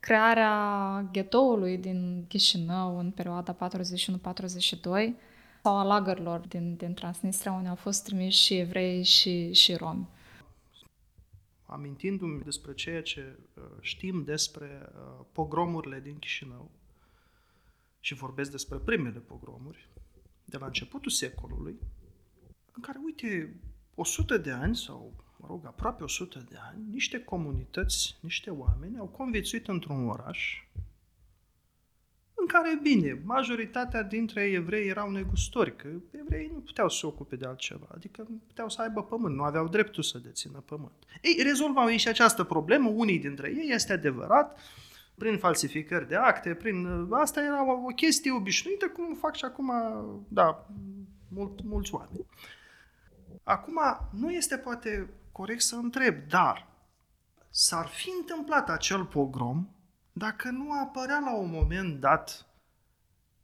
crearea 0.00 1.08
ghetoului 1.12 1.78
din 1.78 2.24
Chișinău 2.28 2.98
în 2.98 3.10
perioada 3.10 3.56
41-42 3.56 3.60
sau 5.62 5.76
a 5.76 5.82
lagărilor 5.82 6.40
din, 6.40 6.76
din 6.76 6.94
Transnistria 6.94 7.52
unde 7.52 7.68
au 7.68 7.74
fost 7.74 8.04
trimiși 8.04 8.42
și 8.42 8.54
evrei 8.54 9.02
și, 9.02 9.52
și 9.52 9.74
romi. 9.74 10.08
Amintindu-mi 11.66 12.42
despre 12.42 12.74
ceea 12.74 13.02
ce 13.02 13.38
uh, 13.54 13.62
știm 13.80 14.24
despre 14.24 14.88
uh, 14.94 15.24
pogromurile 15.32 16.00
din 16.00 16.18
Chișinău 16.18 16.70
și 18.00 18.14
vorbesc 18.14 18.50
despre 18.50 18.78
primele 18.78 19.18
pogromuri 19.18 19.88
de 20.44 20.56
la 20.56 20.66
începutul 20.66 21.10
secolului, 21.10 21.78
în 22.74 22.82
care, 22.82 22.98
uite, 23.04 23.54
100 23.94 24.38
de 24.38 24.50
ani 24.50 24.76
sau, 24.76 25.12
mă 25.36 25.46
rog, 25.48 25.66
aproape 25.66 26.02
100 26.02 26.46
de 26.50 26.56
ani, 26.70 26.82
niște 26.90 27.20
comunități, 27.20 28.16
niște 28.20 28.50
oameni 28.50 28.98
au 28.98 29.06
conviețuit 29.06 29.68
într-un 29.68 30.08
oraș 30.08 30.64
în 32.44 32.50
care, 32.50 32.78
bine, 32.82 33.20
majoritatea 33.24 34.02
dintre 34.02 34.42
evrei 34.42 34.88
erau 34.88 35.10
negustori, 35.10 35.76
că 35.76 35.88
evreii 36.10 36.50
nu 36.52 36.58
puteau 36.58 36.88
să 36.88 36.98
se 36.98 37.06
ocupe 37.06 37.36
de 37.36 37.46
altceva, 37.46 37.86
adică 37.94 38.26
nu 38.28 38.40
puteau 38.46 38.68
să 38.68 38.82
aibă 38.82 39.02
pământ, 39.02 39.34
nu 39.34 39.42
aveau 39.42 39.68
dreptul 39.68 40.02
să 40.02 40.18
dețină 40.18 40.62
pământ. 40.64 40.92
Ei, 41.22 41.42
rezolvau 41.42 41.90
ei 41.90 41.96
și 41.96 42.08
această 42.08 42.44
problemă, 42.44 42.88
unii 42.88 43.18
dintre 43.18 43.48
ei, 43.56 43.70
este 43.72 43.92
adevărat, 43.92 44.58
prin 45.14 45.38
falsificări 45.38 46.08
de 46.08 46.16
acte, 46.16 46.54
prin... 46.54 47.06
Asta 47.10 47.40
era 47.40 47.84
o 47.86 47.86
chestie 47.86 48.32
obișnuită, 48.32 48.88
cum 48.88 49.14
fac 49.14 49.36
și 49.36 49.44
acum, 49.44 49.72
da, 50.28 50.66
mult, 51.28 51.62
mulți 51.62 51.94
oameni. 51.94 52.26
Acum, 53.42 53.80
nu 54.10 54.32
este 54.32 54.56
poate 54.58 55.10
corect 55.32 55.62
să 55.62 55.74
întreb, 55.74 56.28
dar 56.28 56.66
s-ar 57.50 57.86
fi 57.86 58.12
întâmplat 58.20 58.68
acel 58.68 59.04
pogrom 59.04 59.68
dacă 60.12 60.50
nu 60.50 60.72
apărea 60.72 61.18
la 61.18 61.34
un 61.36 61.50
moment 61.50 62.00
dat 62.00 62.46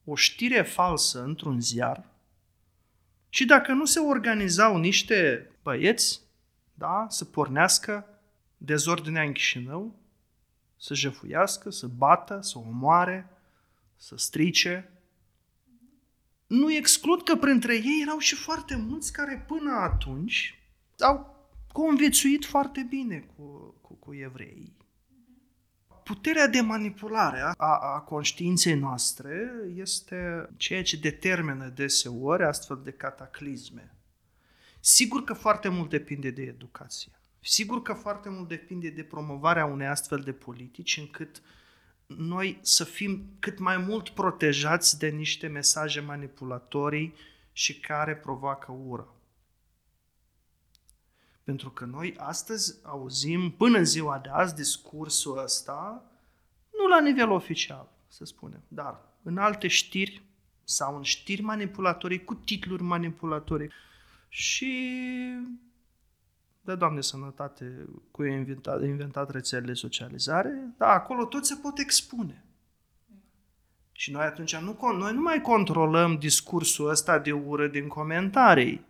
o 0.04 0.14
știre 0.14 0.62
falsă 0.62 1.22
într-un 1.22 1.60
ziar? 1.60 2.04
Și 3.28 3.44
dacă 3.44 3.72
nu 3.72 3.84
se 3.84 3.98
organizau 3.98 4.76
niște 4.76 5.50
băieți 5.62 6.20
da, 6.74 7.06
să 7.08 7.24
pornească 7.24 8.06
dezordinea 8.56 9.22
în 9.22 9.32
Chișinău, 9.32 9.94
să 10.76 10.94
jefuiască, 10.94 11.70
să 11.70 11.86
bată, 11.86 12.40
să 12.40 12.58
omoare, 12.58 13.30
să 13.96 14.16
strice, 14.16 14.90
nu 16.50 16.72
exclud 16.72 17.22
că 17.22 17.36
printre 17.36 17.74
ei 17.74 18.00
erau 18.02 18.18
și 18.18 18.34
foarte 18.34 18.76
mulți 18.76 19.12
care 19.12 19.44
până 19.46 19.70
atunci 19.70 20.58
au 20.98 21.48
conviețuit 21.72 22.44
foarte 22.44 22.86
bine 22.88 23.18
cu, 23.36 23.74
cu, 23.80 23.94
cu 23.94 24.14
evreii. 24.14 24.76
Puterea 26.04 26.46
de 26.46 26.60
manipulare 26.60 27.40
a, 27.40 27.54
a 27.94 28.00
conștiinței 28.00 28.74
noastre 28.74 29.52
este 29.74 30.48
ceea 30.56 30.82
ce 30.82 30.96
determină 30.96 31.68
deseori 31.68 32.44
astfel 32.44 32.80
de 32.84 32.90
cataclisme. 32.90 33.94
Sigur 34.80 35.24
că 35.24 35.32
foarte 35.32 35.68
mult 35.68 35.90
depinde 35.90 36.30
de 36.30 36.42
educație. 36.42 37.12
Sigur 37.40 37.82
că 37.82 37.92
foarte 37.92 38.28
mult 38.28 38.48
depinde 38.48 38.88
de 38.88 39.02
promovarea 39.02 39.64
unei 39.64 39.86
astfel 39.86 40.18
de 40.18 40.32
politici 40.32 40.96
încât 40.96 41.36
uh, 41.36 41.59
noi 42.16 42.58
să 42.62 42.84
fim 42.84 43.24
cât 43.38 43.58
mai 43.58 43.76
mult 43.76 44.08
protejați 44.08 44.98
de 44.98 45.08
niște 45.08 45.46
mesaje 45.46 46.00
manipulatorii 46.00 47.14
și 47.52 47.80
care 47.80 48.16
provoacă 48.16 48.72
ură. 48.86 49.14
Pentru 51.44 51.70
că 51.70 51.84
noi 51.84 52.14
astăzi 52.16 52.78
auzim, 52.82 53.50
până 53.50 53.78
în 53.78 53.84
ziua 53.84 54.18
de 54.18 54.28
azi, 54.28 54.54
discursul 54.54 55.38
ăsta, 55.38 56.04
nu 56.78 56.86
la 56.86 57.00
nivel 57.00 57.30
oficial, 57.30 57.88
să 58.08 58.24
spunem, 58.24 58.62
dar 58.68 59.00
în 59.22 59.38
alte 59.38 59.68
știri 59.68 60.22
sau 60.64 60.96
în 60.96 61.02
știri 61.02 61.42
manipulatorii, 61.42 62.24
cu 62.24 62.34
titluri 62.34 62.82
manipulatorii. 62.82 63.70
Și 64.28 64.92
de 66.70 66.76
Doamne 66.76 67.00
Sănătate, 67.00 67.88
cu 68.10 68.24
ei 68.24 68.32
inventat, 68.32 68.82
inventat 68.82 69.30
rețelele 69.30 69.74
socializare, 69.74 70.74
da, 70.76 70.86
acolo 70.86 71.24
tot 71.24 71.46
se 71.46 71.54
pot 71.54 71.78
expune. 71.78 72.44
Și 73.92 74.10
noi 74.10 74.24
atunci 74.24 74.56
nu, 74.56 74.78
noi 74.98 75.12
nu 75.12 75.20
mai 75.20 75.40
controlăm 75.40 76.18
discursul 76.18 76.88
ăsta 76.88 77.18
de 77.18 77.32
ură 77.32 77.66
din 77.66 77.88
comentarii, 77.88 78.84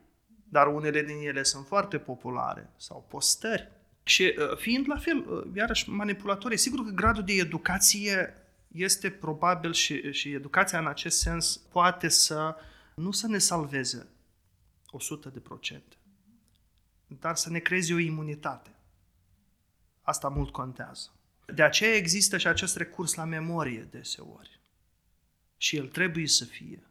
dar 0.49 0.67
unele 0.67 1.03
din 1.03 1.17
ele 1.27 1.43
sunt 1.43 1.67
foarte 1.67 1.99
populare, 1.99 2.71
sau 2.77 3.07
postări. 3.09 3.69
Și 4.03 4.35
uh, 4.39 4.57
fiind 4.57 4.85
la 4.89 4.97
fel, 4.97 5.25
uh, 5.29 5.43
iarăși 5.55 5.91
manipulatorii, 5.91 6.59
sigur 6.59 6.85
că 6.85 6.91
gradul 6.91 7.23
de 7.23 7.33
educație 7.33 8.35
este 8.69 9.11
probabil 9.11 9.73
și, 9.73 10.13
și 10.13 10.33
educația 10.33 10.79
în 10.79 10.87
acest 10.87 11.19
sens 11.19 11.57
poate 11.57 12.09
să 12.09 12.57
nu 12.95 13.11
să 13.11 13.27
ne 13.27 13.39
salveze 13.39 14.09
100 14.91 15.29
de 15.29 15.39
procente 15.39 15.97
dar 17.19 17.37
să 17.37 17.51
ne 17.51 17.59
creezi 17.59 17.93
o 17.93 17.99
imunitate. 17.99 18.71
Asta 20.03 20.29
mult 20.29 20.51
contează. 20.51 21.11
De 21.55 21.63
aceea 21.63 21.95
există 21.95 22.39
și 22.39 22.47
acest 22.47 22.77
recurs 22.77 23.15
la 23.15 23.25
memorie 23.25 23.89
deseori. 23.91 24.61
Și 25.57 25.77
el 25.77 25.89
trebuie 25.89 26.27
să 26.27 26.45
fie. 26.45 26.83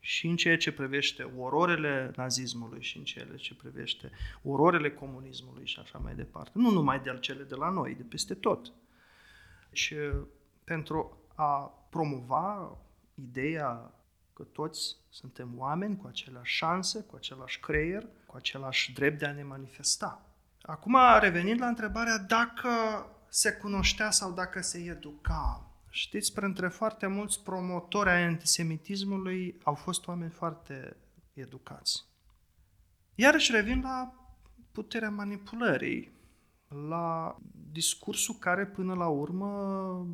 Și 0.00 0.26
în 0.26 0.36
ceea 0.36 0.56
ce 0.56 0.72
privește 0.72 1.22
ororele 1.22 2.12
nazismului 2.16 2.82
și 2.82 2.96
în 2.96 3.04
ceea 3.04 3.36
ce 3.36 3.54
privește 3.54 4.10
ororele 4.42 4.90
comunismului 4.90 5.66
și 5.66 5.78
așa 5.78 5.98
mai 5.98 6.14
departe. 6.14 6.50
Nu 6.54 6.70
numai 6.70 7.00
de 7.00 7.18
cele 7.20 7.42
de 7.42 7.54
la 7.54 7.68
noi, 7.68 7.94
de 7.94 8.02
peste 8.02 8.34
tot. 8.34 8.72
Și 9.72 9.96
pentru 10.64 11.18
a 11.34 11.86
promova 11.90 12.78
ideea 13.14 13.94
că 14.34 14.42
toți 14.42 14.96
suntem 15.08 15.54
oameni 15.56 15.96
cu 15.96 16.06
aceleași 16.06 16.56
șanse, 16.56 17.00
cu 17.00 17.16
același 17.16 17.60
creier, 17.60 18.06
cu 18.26 18.36
același 18.36 18.92
drept 18.92 19.18
de 19.18 19.26
a 19.26 19.32
ne 19.32 19.42
manifesta. 19.42 20.26
Acum, 20.62 20.96
revenind 21.20 21.60
la 21.60 21.66
întrebarea 21.66 22.18
dacă 22.18 22.68
se 23.28 23.52
cunoștea 23.52 24.10
sau 24.10 24.32
dacă 24.32 24.60
se 24.60 24.78
educa. 24.78 25.68
Știți, 25.90 26.32
printre 26.32 26.68
foarte 26.68 27.06
mulți 27.06 27.42
promotori 27.42 28.08
ai 28.10 28.22
antisemitismului 28.22 29.58
au 29.62 29.74
fost 29.74 30.06
oameni 30.06 30.30
foarte 30.30 30.96
educați. 31.32 32.04
Iarăși 33.14 33.52
revin 33.52 33.80
la 33.82 34.14
puterea 34.72 35.10
manipulării, 35.10 36.12
la 36.88 37.36
discursul 37.72 38.34
care 38.34 38.66
până 38.66 38.94
la 38.94 39.08
urmă 39.08 40.06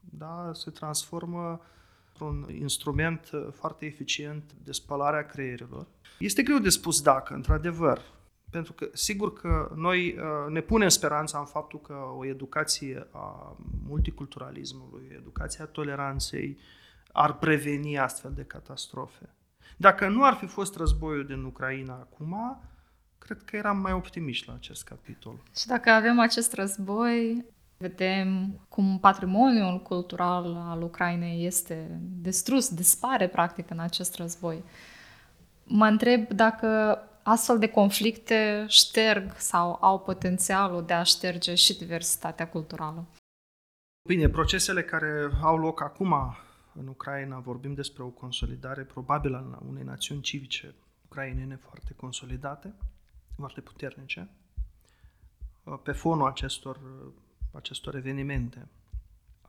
da, 0.00 0.50
se 0.52 0.70
transformă 0.70 1.60
într-un 2.18 2.54
instrument 2.54 3.30
foarte 3.52 3.86
eficient 3.86 4.52
de 4.64 4.72
spălare 4.72 5.18
a 5.18 5.26
creierilor. 5.26 5.86
Este 6.18 6.42
greu 6.42 6.58
de 6.58 6.68
spus 6.68 7.02
dacă, 7.02 7.34
într-adevăr, 7.34 8.00
pentru 8.50 8.72
că 8.72 8.88
sigur 8.92 9.32
că 9.32 9.72
noi 9.74 10.16
uh, 10.18 10.52
ne 10.52 10.60
punem 10.60 10.88
speranța 10.88 11.38
în 11.38 11.44
faptul 11.44 11.80
că 11.80 11.94
o 12.16 12.26
educație 12.26 13.06
a 13.10 13.56
multiculturalismului, 13.88 15.08
educația 15.12 15.64
toleranței 15.64 16.58
ar 17.12 17.38
preveni 17.38 17.98
astfel 17.98 18.32
de 18.34 18.42
catastrofe. 18.42 19.28
Dacă 19.76 20.08
nu 20.08 20.24
ar 20.24 20.34
fi 20.34 20.46
fost 20.46 20.76
războiul 20.76 21.26
din 21.26 21.42
Ucraina 21.42 21.94
acum, 21.94 22.62
cred 23.18 23.42
că 23.42 23.56
eram 23.56 23.78
mai 23.78 23.92
optimiști 23.92 24.48
la 24.48 24.54
acest 24.54 24.84
capitol. 24.84 25.42
Și 25.56 25.66
dacă 25.66 25.90
avem 25.90 26.18
acest 26.18 26.52
război, 26.52 27.44
vedem 27.76 28.58
cum 28.68 28.98
patrimoniul 28.98 29.82
cultural 29.82 30.56
al 30.68 30.82
Ucrainei 30.82 31.46
este 31.46 32.00
distrus, 32.00 32.74
dispare 32.74 33.28
practic 33.28 33.70
în 33.70 33.78
acest 33.78 34.14
război. 34.14 34.62
Mă 35.64 35.86
întreb 35.86 36.28
dacă 36.28 36.98
astfel 37.22 37.58
de 37.58 37.68
conflicte 37.68 38.64
șterg 38.68 39.36
sau 39.36 39.78
au 39.80 40.00
potențialul 40.00 40.84
de 40.84 40.92
a 40.92 41.02
șterge 41.02 41.54
și 41.54 41.78
diversitatea 41.78 42.48
culturală. 42.48 43.06
Bine, 44.08 44.28
procesele 44.28 44.82
care 44.82 45.30
au 45.42 45.56
loc 45.58 45.82
acum 45.82 46.14
în 46.74 46.86
Ucraina, 46.86 47.38
vorbim 47.38 47.74
despre 47.74 48.02
o 48.02 48.08
consolidare 48.08 48.82
probabilă 48.82 49.58
a 49.60 49.64
unei 49.68 49.82
națiuni 49.82 50.20
civice 50.20 50.74
ucrainene 51.04 51.56
foarte 51.56 51.94
consolidate, 51.96 52.74
foarte 53.36 53.60
puternice, 53.60 54.28
pe 55.82 55.92
fonul 55.92 56.26
acestor, 56.26 56.80
acestor 57.56 57.94
evenimente. 57.94 58.68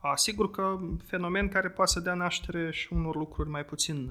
Asigur 0.00 0.50
că 0.50 0.78
fenomen 1.04 1.48
care 1.48 1.70
poate 1.70 1.90
să 1.90 2.00
dea 2.00 2.14
naștere 2.14 2.70
și 2.70 2.92
unor 2.92 3.16
lucruri 3.16 3.48
mai 3.48 3.64
puțin 3.64 4.10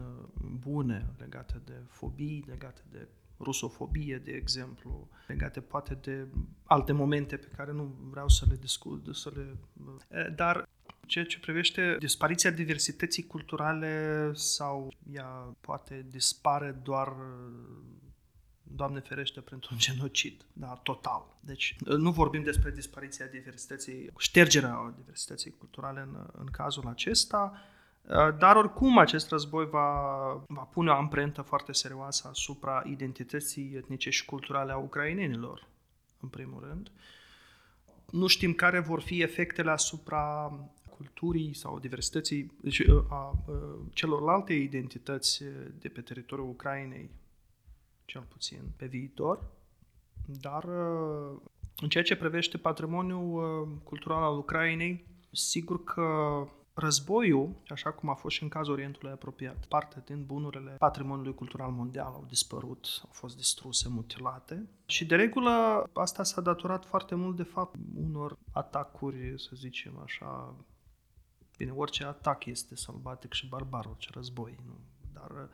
bune 0.60 1.14
legate 1.18 1.62
de 1.66 1.74
fobii, 1.90 2.44
legate 2.48 2.82
de 2.92 3.08
rusofobie, 3.40 4.18
de 4.18 4.32
exemplu, 4.32 5.10
legate 5.28 5.60
poate 5.60 5.98
de 6.02 6.28
alte 6.64 6.92
momente 6.92 7.38
pe 7.38 7.48
care 7.56 7.72
nu 7.72 7.96
vreau 8.10 8.30
să 8.30 8.46
le 8.50 8.56
discut, 8.56 9.16
să 9.16 9.32
le... 9.36 9.58
Dar 10.36 10.70
ceea 11.06 11.26
ce 11.26 11.40
privește 11.40 11.96
dispariția 12.00 12.52
diversității 12.52 13.24
culturale 13.24 14.32
sau 14.34 14.94
ea 15.12 15.56
poate 15.62 16.06
dispare 16.10 16.72
doar 16.84 17.14
Doamne 18.78 19.00
ferește, 19.00 19.40
pentru 19.40 19.70
un 19.72 19.78
genocid, 19.78 20.46
da, 20.54 20.80
total. 20.84 21.26
Deci 21.40 21.76
nu 21.86 22.12
vorbim 22.12 22.44
despre 22.44 22.72
dispariția 22.72 23.26
diversității, 23.26 24.10
ștergerea 24.18 24.94
diversității 24.98 25.56
culturale 25.58 26.00
în, 26.00 26.30
în 26.32 26.46
cazul 26.46 26.88
acesta, 26.88 27.62
dar 28.38 28.56
oricum 28.56 28.98
acest 28.98 29.30
război 29.30 29.66
va, 29.66 30.00
va 30.48 30.62
pune 30.62 30.90
o 30.90 30.94
amprentă 30.94 31.42
foarte 31.42 31.72
serioasă 31.72 32.28
asupra 32.28 32.84
identității 32.86 33.74
etnice 33.76 34.10
și 34.10 34.26
culturale 34.26 34.72
a 34.72 34.78
ucrainenilor, 34.78 35.68
în 36.20 36.30
primul 36.30 36.64
rând. 36.68 36.92
Nu 38.12 38.28
știm 38.28 38.54
care 38.54 38.80
vor 38.80 39.02
fi 39.02 39.22
efectele 39.22 39.72
asupra 39.72 40.54
culturii 40.98 41.54
sau 41.54 41.80
diversității 41.80 42.52
deci, 42.62 42.88
a, 42.88 43.04
a 43.10 43.36
celorlalte 43.94 44.54
identități 44.54 45.44
de 45.80 45.88
pe 45.88 46.02
teritoriul 46.02 46.50
Ucrainei, 46.50 47.10
cel 48.08 48.22
puțin 48.22 48.62
pe 48.76 48.86
viitor, 48.86 49.44
dar 50.26 50.64
în 51.78 51.90
ceea 51.90 52.04
ce 52.04 52.16
privește 52.16 52.58
patrimoniul 52.58 53.68
cultural 53.84 54.24
al 54.24 54.38
Ucrainei, 54.38 55.06
sigur 55.32 55.84
că 55.84 56.04
Războiul, 56.80 57.56
așa 57.68 57.92
cum 57.92 58.10
a 58.10 58.14
fost 58.14 58.36
și 58.36 58.44
în 58.44 58.50
cazul 58.50 58.74
Orientului 58.74 59.12
apropiat, 59.12 59.66
parte 59.66 60.04
din 60.06 60.26
bunurile 60.26 60.72
patrimoniului 60.72 61.34
cultural 61.34 61.72
mondial 61.72 62.06
au 62.06 62.26
dispărut, 62.28 62.88
au 63.04 63.10
fost 63.12 63.36
distruse, 63.36 63.90
mutilate. 63.90 64.70
Și 64.86 65.06
de 65.06 65.16
regulă 65.16 65.84
asta 65.94 66.24
s-a 66.24 66.42
datorat 66.42 66.86
foarte 66.86 67.16
mult 67.16 67.36
de 67.36 67.44
fapt 67.44 67.76
unor 67.96 68.38
atacuri, 68.52 69.34
să 69.38 69.50
zicem 69.54 70.00
așa, 70.04 70.56
bine, 71.58 71.72
orice 71.72 72.06
atac 72.06 72.46
este 72.46 72.76
sălbatic 72.76 73.34
și 73.34 73.48
barbar, 73.48 73.86
orice 73.86 74.10
război, 74.14 74.58
nu? 74.66 74.78
dar 75.14 75.30
uh, 75.30 75.50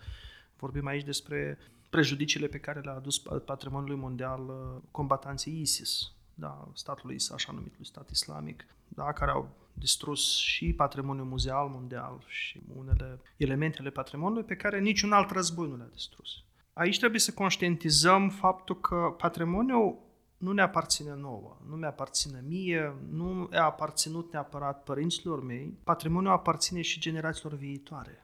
vorbim 0.57 0.85
aici 0.87 1.03
despre 1.03 1.57
prejudiciile 1.93 2.47
pe 2.47 2.58
care 2.58 2.79
le-a 2.79 2.93
adus 2.93 3.17
patrimoniului 3.45 3.99
mondial 3.99 4.41
uh, 4.47 4.82
combatanții 4.91 5.62
ISIS, 5.62 6.12
da, 6.34 6.67
statului 6.73 7.17
așa 7.34 7.51
numitului 7.51 7.86
stat 7.86 8.10
islamic, 8.10 8.65
da, 8.88 9.13
care 9.13 9.32
au 9.32 9.49
distrus 9.73 10.38
și 10.38 10.73
patrimoniul 10.73 11.25
muzeal 11.25 11.67
mondial 11.67 12.23
și 12.27 12.62
unele 12.75 13.19
elemente 13.38 13.77
ale 13.79 13.89
patrimoniului 13.89 14.47
pe 14.47 14.56
care 14.56 14.79
niciun 14.79 15.12
alt 15.12 15.32
război 15.32 15.67
nu 15.67 15.75
le-a 15.75 15.89
distrus. 15.93 16.43
Aici 16.73 16.97
trebuie 16.97 17.19
să 17.19 17.34
conștientizăm 17.34 18.29
faptul 18.29 18.79
că 18.79 19.13
patrimoniul 19.17 19.97
nu 20.38 20.51
ne 20.51 20.62
aparține 20.62 21.15
nouă, 21.15 21.58
nu 21.69 21.75
mi 21.75 21.86
aparține 21.86 22.43
mie, 22.47 22.95
nu 23.10 23.49
a 23.51 23.63
aparținut 23.63 24.32
neapărat 24.32 24.84
părinților 24.84 25.43
mei, 25.43 25.77
patrimoniul 25.84 26.34
aparține 26.34 26.82
și 26.82 26.99
generațiilor 26.99 27.53
viitoare. 27.53 28.22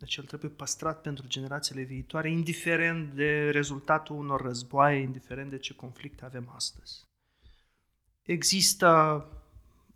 Deci 0.00 0.16
el 0.16 0.24
trebuie 0.24 0.50
păstrat 0.50 1.00
pentru 1.00 1.26
generațiile 1.26 1.82
viitoare, 1.82 2.30
indiferent 2.30 3.12
de 3.14 3.50
rezultatul 3.50 4.16
unor 4.16 4.40
războaie, 4.40 5.00
indiferent 5.00 5.50
de 5.50 5.58
ce 5.58 5.74
conflicte 5.74 6.24
avem 6.24 6.52
astăzi. 6.54 7.08
Există 8.22 9.24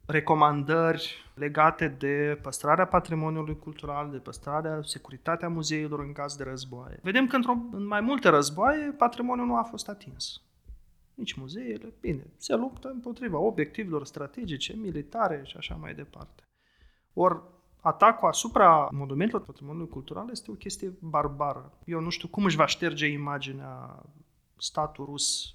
recomandări 0.06 1.30
legate 1.34 1.88
de 1.88 2.38
păstrarea 2.42 2.86
patrimoniului 2.86 3.58
cultural, 3.58 4.10
de 4.10 4.18
păstrarea, 4.18 4.82
securitatea 4.82 5.48
muzeilor 5.48 6.00
în 6.00 6.12
caz 6.12 6.36
de 6.36 6.44
războaie. 6.44 6.98
Vedem 7.02 7.26
că 7.26 7.36
într-o, 7.36 7.56
în 7.72 7.86
mai 7.86 8.00
multe 8.00 8.28
războaie 8.28 8.90
patrimoniul 8.90 9.46
nu 9.46 9.56
a 9.56 9.62
fost 9.62 9.88
atins. 9.88 10.42
Nici 11.14 11.32
muzeele, 11.32 11.92
bine, 12.00 12.26
se 12.36 12.54
luptă 12.54 12.88
împotriva 12.88 13.38
obiectivelor 13.38 14.06
strategice, 14.06 14.76
militare 14.76 15.42
și 15.44 15.56
așa 15.56 15.74
mai 15.74 15.94
departe. 15.94 16.42
Ori 17.12 17.42
atacul 17.84 18.28
asupra 18.28 18.88
monumentelor 18.92 19.44
patrimoniului 19.44 19.88
cultural 19.88 20.28
este 20.30 20.50
o 20.50 20.54
chestie 20.54 20.92
barbară. 21.00 21.72
Eu 21.84 22.00
nu 22.00 22.08
știu 22.08 22.28
cum 22.28 22.44
își 22.44 22.56
va 22.56 22.66
șterge 22.66 23.06
imaginea 23.06 24.02
statul 24.56 25.04
rus 25.04 25.54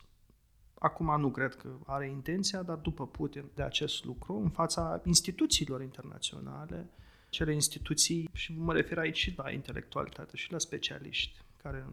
Acum 0.79 1.19
nu 1.19 1.29
cred 1.29 1.55
că 1.55 1.69
are 1.85 2.09
intenția, 2.09 2.61
dar 2.61 2.75
după 2.75 3.07
Putin 3.07 3.45
de 3.53 3.63
acest 3.63 4.05
lucru, 4.05 4.39
în 4.43 4.49
fața 4.49 5.01
instituțiilor 5.03 5.81
internaționale, 5.81 6.89
cele 7.29 7.53
instituții, 7.53 8.29
și 8.33 8.57
mă 8.57 8.73
refer 8.73 8.97
aici 8.97 9.17
și 9.17 9.33
la 9.37 9.51
intelectualitate 9.51 10.37
și 10.37 10.51
la 10.51 10.57
specialiști, 10.57 11.39
care 11.63 11.85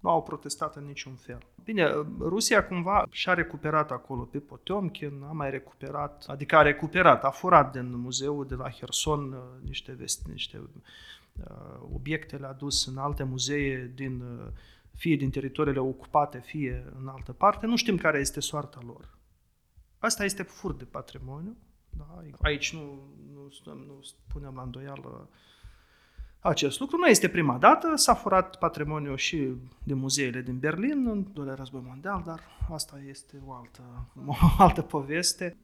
nu 0.00 0.10
au 0.10 0.22
protestat 0.22 0.76
în 0.76 0.84
niciun 0.84 1.14
fel. 1.14 1.46
Bine, 1.64 1.90
Rusia 2.18 2.66
cumva 2.66 3.06
și-a 3.10 3.34
recuperat 3.34 3.90
acolo 3.90 4.22
pe 4.22 4.38
Potemkin, 4.38 5.22
a 5.28 5.32
mai 5.32 5.50
recuperat, 5.50 6.24
adică 6.28 6.56
a 6.56 6.62
recuperat, 6.62 7.24
a 7.24 7.30
furat 7.30 7.72
din 7.72 7.96
muzeul 7.96 8.46
de 8.46 8.54
la 8.54 8.70
Herson 8.70 9.32
uh, 9.32 9.38
niște, 9.64 9.92
vesti, 9.92 10.30
niște 10.30 10.58
uh, 10.58 11.80
obiecte, 11.92 12.36
le-a 12.36 12.52
dus 12.52 12.86
în 12.86 12.98
alte 12.98 13.22
muzee 13.22 13.92
din 13.94 14.20
uh, 14.20 14.46
fie 14.94 15.16
din 15.16 15.30
teritoriile 15.30 15.80
ocupate, 15.80 16.38
fie 16.38 16.92
în 17.00 17.08
altă 17.08 17.32
parte, 17.32 17.66
nu 17.66 17.76
știm 17.76 17.96
care 17.96 18.18
este 18.18 18.40
soarta 18.40 18.80
lor. 18.86 19.18
Asta 19.98 20.24
este 20.24 20.42
fur 20.42 20.74
de 20.74 20.84
patrimoniu. 20.84 21.56
Da? 21.90 22.22
Aici 22.40 22.74
nu, 22.74 22.80
nu, 23.32 23.50
nu 23.64 24.00
punem 24.32 24.54
la 24.54 24.62
îndoială 24.62 25.28
acest 26.40 26.80
lucru. 26.80 26.96
Nu 26.96 27.06
este 27.06 27.28
prima 27.28 27.56
dată, 27.58 27.96
s-a 27.96 28.14
furat 28.14 28.58
patrimoniul 28.58 29.16
și 29.16 29.48
de 29.82 29.94
muzeele 29.94 30.40
din 30.40 30.58
Berlin 30.58 31.06
în 31.06 31.26
doilea 31.32 31.54
război 31.54 31.82
mondial, 31.86 32.22
dar 32.26 32.40
asta 32.72 33.00
este 33.08 33.42
o 33.46 33.52
altă, 33.52 33.82
o 34.26 34.62
altă 34.62 34.82
poveste. 34.82 35.56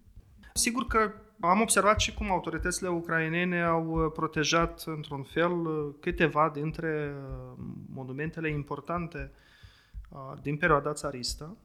Sigur 0.52 0.86
că 0.86 1.12
am 1.40 1.60
observat 1.60 2.00
și 2.00 2.14
cum 2.14 2.30
autoritățile 2.30 2.88
ucrainene 2.88 3.62
au 3.62 3.86
uh, 3.86 4.12
protejat 4.14 4.82
într-un 4.86 5.22
fel 5.22 5.52
uh, 5.52 5.94
câteva 6.00 6.50
dintre 6.54 7.14
uh, 7.14 7.64
monumentele 7.94 8.50
importante 8.50 9.30
din 10.42 10.56
perioada 10.56 10.92
țaristă, 10.92 11.56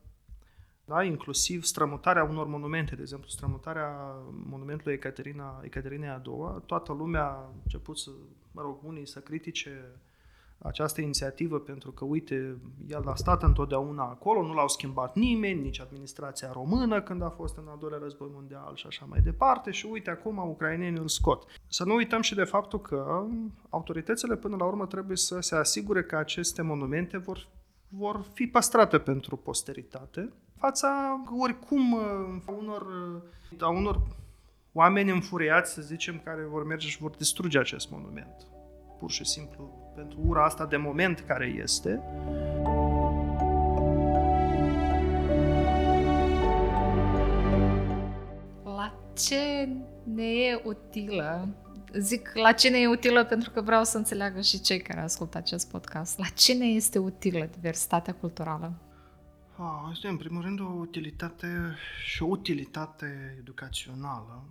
da? 0.92 1.04
inclusiv 1.04 1.64
strămutarea 1.64 2.24
unor 2.24 2.48
monumente, 2.48 2.96
de 2.96 3.02
exemplu, 3.02 3.30
strămutarea 3.30 4.16
monumentului 4.50 4.94
Ecaterina, 4.94 5.62
Ecaterinei 5.64 6.10
a 6.10 6.18
doua, 6.18 6.64
toată 6.66 6.94
lumea 6.94 7.24
a 7.24 7.50
început 7.64 7.98
să, 7.98 8.10
mă 8.52 8.62
rog, 8.62 8.78
unii 8.84 9.08
să 9.08 9.20
critique 9.20 10.00
această 10.58 11.02
inițiativă 11.02 11.60
pentru 11.60 11.92
că, 11.92 12.06
uite, 12.06 12.58
el 12.88 13.08
a 13.08 13.16
stat 13.16 13.44
întotdeauna 13.44 14.04
acolo, 14.04 14.42
nu 14.42 14.54
l-au 14.54 14.68
schimbat 14.68 15.16
nimeni, 15.16 15.62
nici 15.62 15.80
administrația 15.80 16.52
română 16.52 17.02
când 17.02 17.22
a 17.22 17.30
fost 17.30 17.58
în 17.58 17.68
al 17.68 17.78
doilea 17.80 18.00
război 18.02 18.30
mondial 18.34 18.76
și 18.76 18.88
așa 18.88 19.06
mai 19.10 19.20
departe 19.20 19.72
și 19.72 19.86
uite, 19.86 20.10
acum 20.10 20.38
ucrainenii 20.38 21.00
îl 21.00 21.08
scot. 21.08 21.46
Să 21.68 21.84
nu 21.84 21.96
uităm 21.96 22.22
și 22.22 22.36
de 22.36 22.44
faptul 22.44 22.82
că 22.82 23.26
autoritățile 23.70 24.36
până 24.36 24.56
la 24.56 24.66
urmă 24.66 24.86
trebuie 24.86 25.18
să 25.18 25.39
se 25.39 25.56
asigure 25.56 26.04
că 26.04 26.16
aceste 26.16 26.62
monumente 26.62 27.18
vor 27.18 27.48
vor 27.94 28.26
fi 28.34 28.48
păstrate 28.48 29.00
pentru 29.00 29.36
posteritate, 29.36 30.34
fața 30.62 31.22
oricum 31.39 31.95
a 32.45 32.51
unor, 32.51 32.86
a 33.59 33.70
unor 33.70 34.01
oameni 34.74 35.12
înfuriați, 35.12 35.74
să 35.74 35.82
zicem, 35.82 36.22
care 36.24 36.41
vor 36.49 36.66
merge 36.66 36.88
și 36.88 36.97
vor 36.97 37.12
distruge 37.12 37.59
acest 37.59 37.91
monument. 37.91 38.47
Pur 38.99 39.12
și 39.12 39.26
simplu 39.26 39.91
pentru 39.95 40.20
ura 40.26 40.43
asta 40.43 40.66
de 40.66 40.78
moment 40.78 41.20
care 41.28 41.45
este. 41.45 42.01
La 48.64 48.93
ce 49.14 49.70
ne 50.03 50.24
e 50.24 50.62
utilă 50.64 51.47
zic 51.99 52.32
la 52.34 52.51
ce 52.51 52.70
ne 52.70 52.78
e 52.78 52.88
utilă 52.88 53.26
pentru 53.26 53.51
că 53.51 53.62
vreau 53.62 53.84
să 53.84 53.97
înțeleagă 53.97 54.41
și 54.41 54.62
cei 54.62 54.82
care 54.82 55.01
ascultă 55.01 55.38
acest 55.38 55.70
podcast. 55.70 56.18
La 56.18 56.26
ce 56.36 56.53
ne 56.53 56.66
este 56.66 56.97
utilă 56.97 57.49
diversitatea 57.51 58.14
culturală? 58.14 58.91
Ah, 59.64 59.89
este 59.91 60.07
în 60.07 60.18
primul 60.18 60.41
rând 60.41 60.59
o 60.59 60.64
utilitate 60.64 61.76
și 62.05 62.24
o 62.24 62.26
utilitate 62.26 63.36
educațională, 63.39 64.43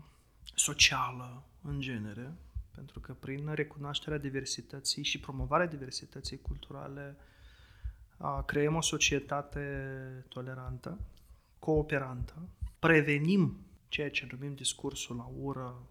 socială 0.55 1.43
în 1.63 1.81
genere, 1.81 2.33
pentru 2.75 3.01
că 3.01 3.13
prin 3.13 3.53
recunoașterea 3.55 4.19
diversității 4.19 5.03
și 5.03 5.21
promovarea 5.21 5.67
diversității 5.67 6.41
culturale 6.41 7.17
creăm 8.47 8.75
o 8.75 8.81
societate 8.81 9.65
tolerantă, 10.29 10.99
cooperantă, 11.59 12.49
prevenim 12.79 13.57
ceea 13.89 14.11
ce 14.11 14.29
numim 14.31 14.55
discursul 14.55 15.17
la 15.17 15.31
ură, 15.41 15.83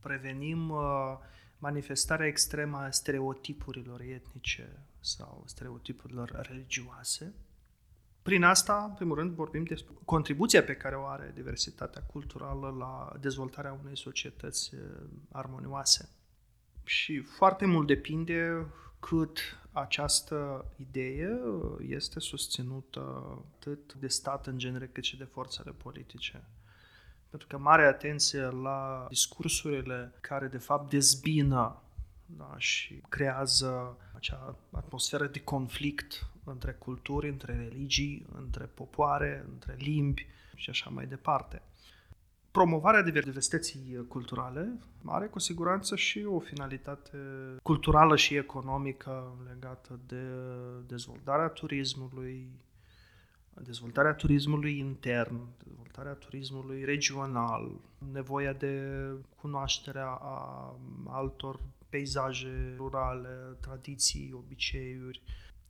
prevenim 0.00 0.70
uh, 0.70 1.16
manifestarea 1.58 2.26
extremă 2.26 2.76
a 2.76 2.90
stereotipurilor 2.90 4.00
etnice 4.00 4.68
sau 5.00 5.42
stereotipurilor 5.46 6.40
religioase. 6.48 7.34
Prin 8.22 8.44
asta, 8.44 8.84
în 8.88 8.94
primul 8.94 9.16
rând, 9.16 9.30
vorbim 9.30 9.64
despre 9.64 9.94
contribuția 10.04 10.62
pe 10.62 10.74
care 10.74 10.96
o 10.96 11.04
are 11.04 11.32
diversitatea 11.34 12.02
culturală 12.02 12.74
la 12.78 13.12
dezvoltarea 13.20 13.78
unei 13.82 13.96
societăți 13.96 14.74
uh, 14.74 14.80
armonioase. 15.30 16.08
Și 16.84 17.20
foarte 17.20 17.66
mult 17.66 17.86
depinde 17.86 18.66
cât 19.00 19.38
această 19.72 20.64
idee 20.76 21.40
uh, 21.44 21.86
este 21.88 22.20
susținută 22.20 23.24
atât 23.56 23.94
de 23.94 24.08
stat 24.08 24.46
în 24.46 24.58
genere 24.58 24.86
cât 24.86 25.04
și 25.04 25.16
de 25.16 25.24
forțele 25.24 25.70
politice. 25.70 26.44
Pentru 27.30 27.48
că 27.48 27.58
mare 27.58 27.86
atenție 27.86 28.42
la 28.42 29.06
discursurile 29.08 30.12
care 30.20 30.46
de 30.46 30.58
fapt 30.58 30.90
dezbină 30.90 31.82
da, 32.26 32.54
și 32.56 33.02
creează 33.08 33.96
acea 34.14 34.56
atmosferă 34.70 35.26
de 35.26 35.40
conflict 35.40 36.26
între 36.44 36.72
culturi, 36.72 37.28
între 37.28 37.56
religii, 37.56 38.26
între 38.38 38.64
popoare, 38.64 39.44
între 39.52 39.76
limbi 39.78 40.26
și 40.54 40.70
așa 40.70 40.90
mai 40.90 41.06
departe. 41.06 41.62
Promovarea 42.50 43.02
diversității 43.02 44.06
culturale 44.08 44.78
are 45.04 45.26
cu 45.26 45.38
siguranță 45.38 45.96
și 45.96 46.24
o 46.24 46.38
finalitate 46.38 47.18
culturală 47.62 48.16
și 48.16 48.36
economică 48.36 49.36
legată 49.48 50.00
de 50.06 50.22
dezvoltarea 50.86 51.48
turismului, 51.48 52.50
dezvoltarea 53.54 54.14
turismului 54.14 54.78
intern, 54.78 55.40
dezvoltarea 55.64 56.12
turismului 56.12 56.84
regional, 56.84 57.70
nevoia 58.12 58.52
de 58.52 59.06
cunoașterea 59.40 60.08
a 60.08 60.74
altor 61.06 61.60
peisaje 61.92 62.74
rurale, 62.76 63.56
tradiții, 63.60 64.32
obiceiuri, 64.34 65.22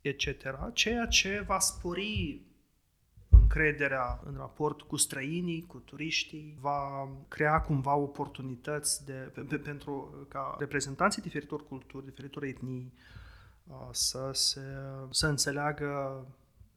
etc., 0.03 0.27
ceea 0.73 1.07
ce 1.07 1.45
va 1.47 1.59
spori 1.59 2.41
încrederea 3.29 4.20
în 4.25 4.35
raport 4.37 4.81
cu 4.81 4.97
străinii, 4.97 5.64
cu 5.66 5.79
turiștii, 5.79 6.57
va 6.61 7.09
crea 7.29 7.61
cumva 7.61 7.95
oportunități 7.95 9.05
de, 9.05 9.31
pe, 9.35 9.41
pe, 9.41 9.57
pentru 9.57 10.27
ca 10.29 10.57
reprezentanții 10.59 11.23
diferitor 11.23 11.66
culturi, 11.66 12.05
diferitor 12.05 12.43
etnii 12.43 12.93
să, 13.91 14.31
se, 14.33 14.61
să 15.11 15.27
înțeleagă 15.27 16.25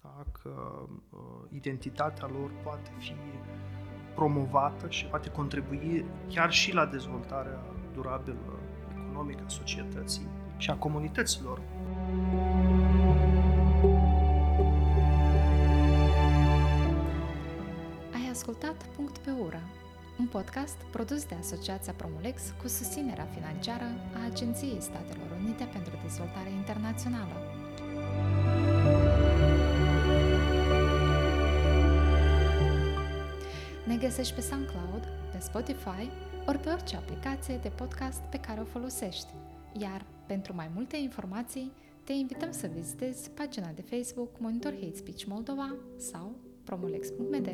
da? 0.01 0.25
că 0.41 0.85
uh, 1.09 1.19
identitatea 1.51 2.27
lor 2.27 2.51
poate 2.63 2.91
fi 2.99 3.13
promovată 4.15 4.89
și 4.89 5.05
poate 5.05 5.29
contribui 5.29 6.05
chiar 6.29 6.51
și 6.51 6.73
la 6.73 6.85
dezvoltarea 6.85 7.59
durabilă 7.93 8.59
economică 9.15 9.43
a 9.47 9.49
societății 9.49 10.27
și 10.57 10.69
a 10.69 10.73
comunităților. 10.73 11.61
Ai 18.13 18.29
ascultat 18.31 18.85
Punct 18.95 19.17
pe 19.17 19.31
Ura, 19.45 19.61
un 20.19 20.25
podcast 20.25 20.77
produs 20.91 21.25
de 21.25 21.35
Asociația 21.39 21.93
Promulex 21.93 22.41
cu 22.61 22.67
susținerea 22.67 23.27
financiară 23.35 23.87
a 24.13 24.25
Agenției 24.31 24.81
Statelor 24.81 25.27
Unite 25.43 25.63
pentru 25.73 25.93
Dezvoltare 26.03 26.49
Internațională. 26.49 27.35
Ne 33.83 33.95
găsești 33.95 34.33
pe 34.33 34.41
SoundCloud, 34.41 35.07
pe 35.35 35.41
Spotify 35.41 36.09
ori 36.47 36.59
pe 36.59 36.69
orice 36.69 36.95
aplicație 36.95 37.57
de 37.57 37.69
podcast 37.69 38.21
pe 38.21 38.37
care 38.37 38.59
o 38.59 38.63
folosești. 38.63 39.33
Iar 39.79 40.05
pentru 40.25 40.55
mai 40.55 40.69
multe 40.73 40.97
informații, 40.97 41.71
te 42.03 42.13
invităm 42.13 42.51
să 42.51 42.69
vizitezi 42.73 43.29
pagina 43.29 43.71
de 43.75 43.81
Facebook 43.81 44.29
Monitor 44.39 44.73
Hate 44.73 44.95
Speech 44.95 45.23
Moldova 45.23 45.75
sau 45.97 46.35
promolex.md. 46.63 47.49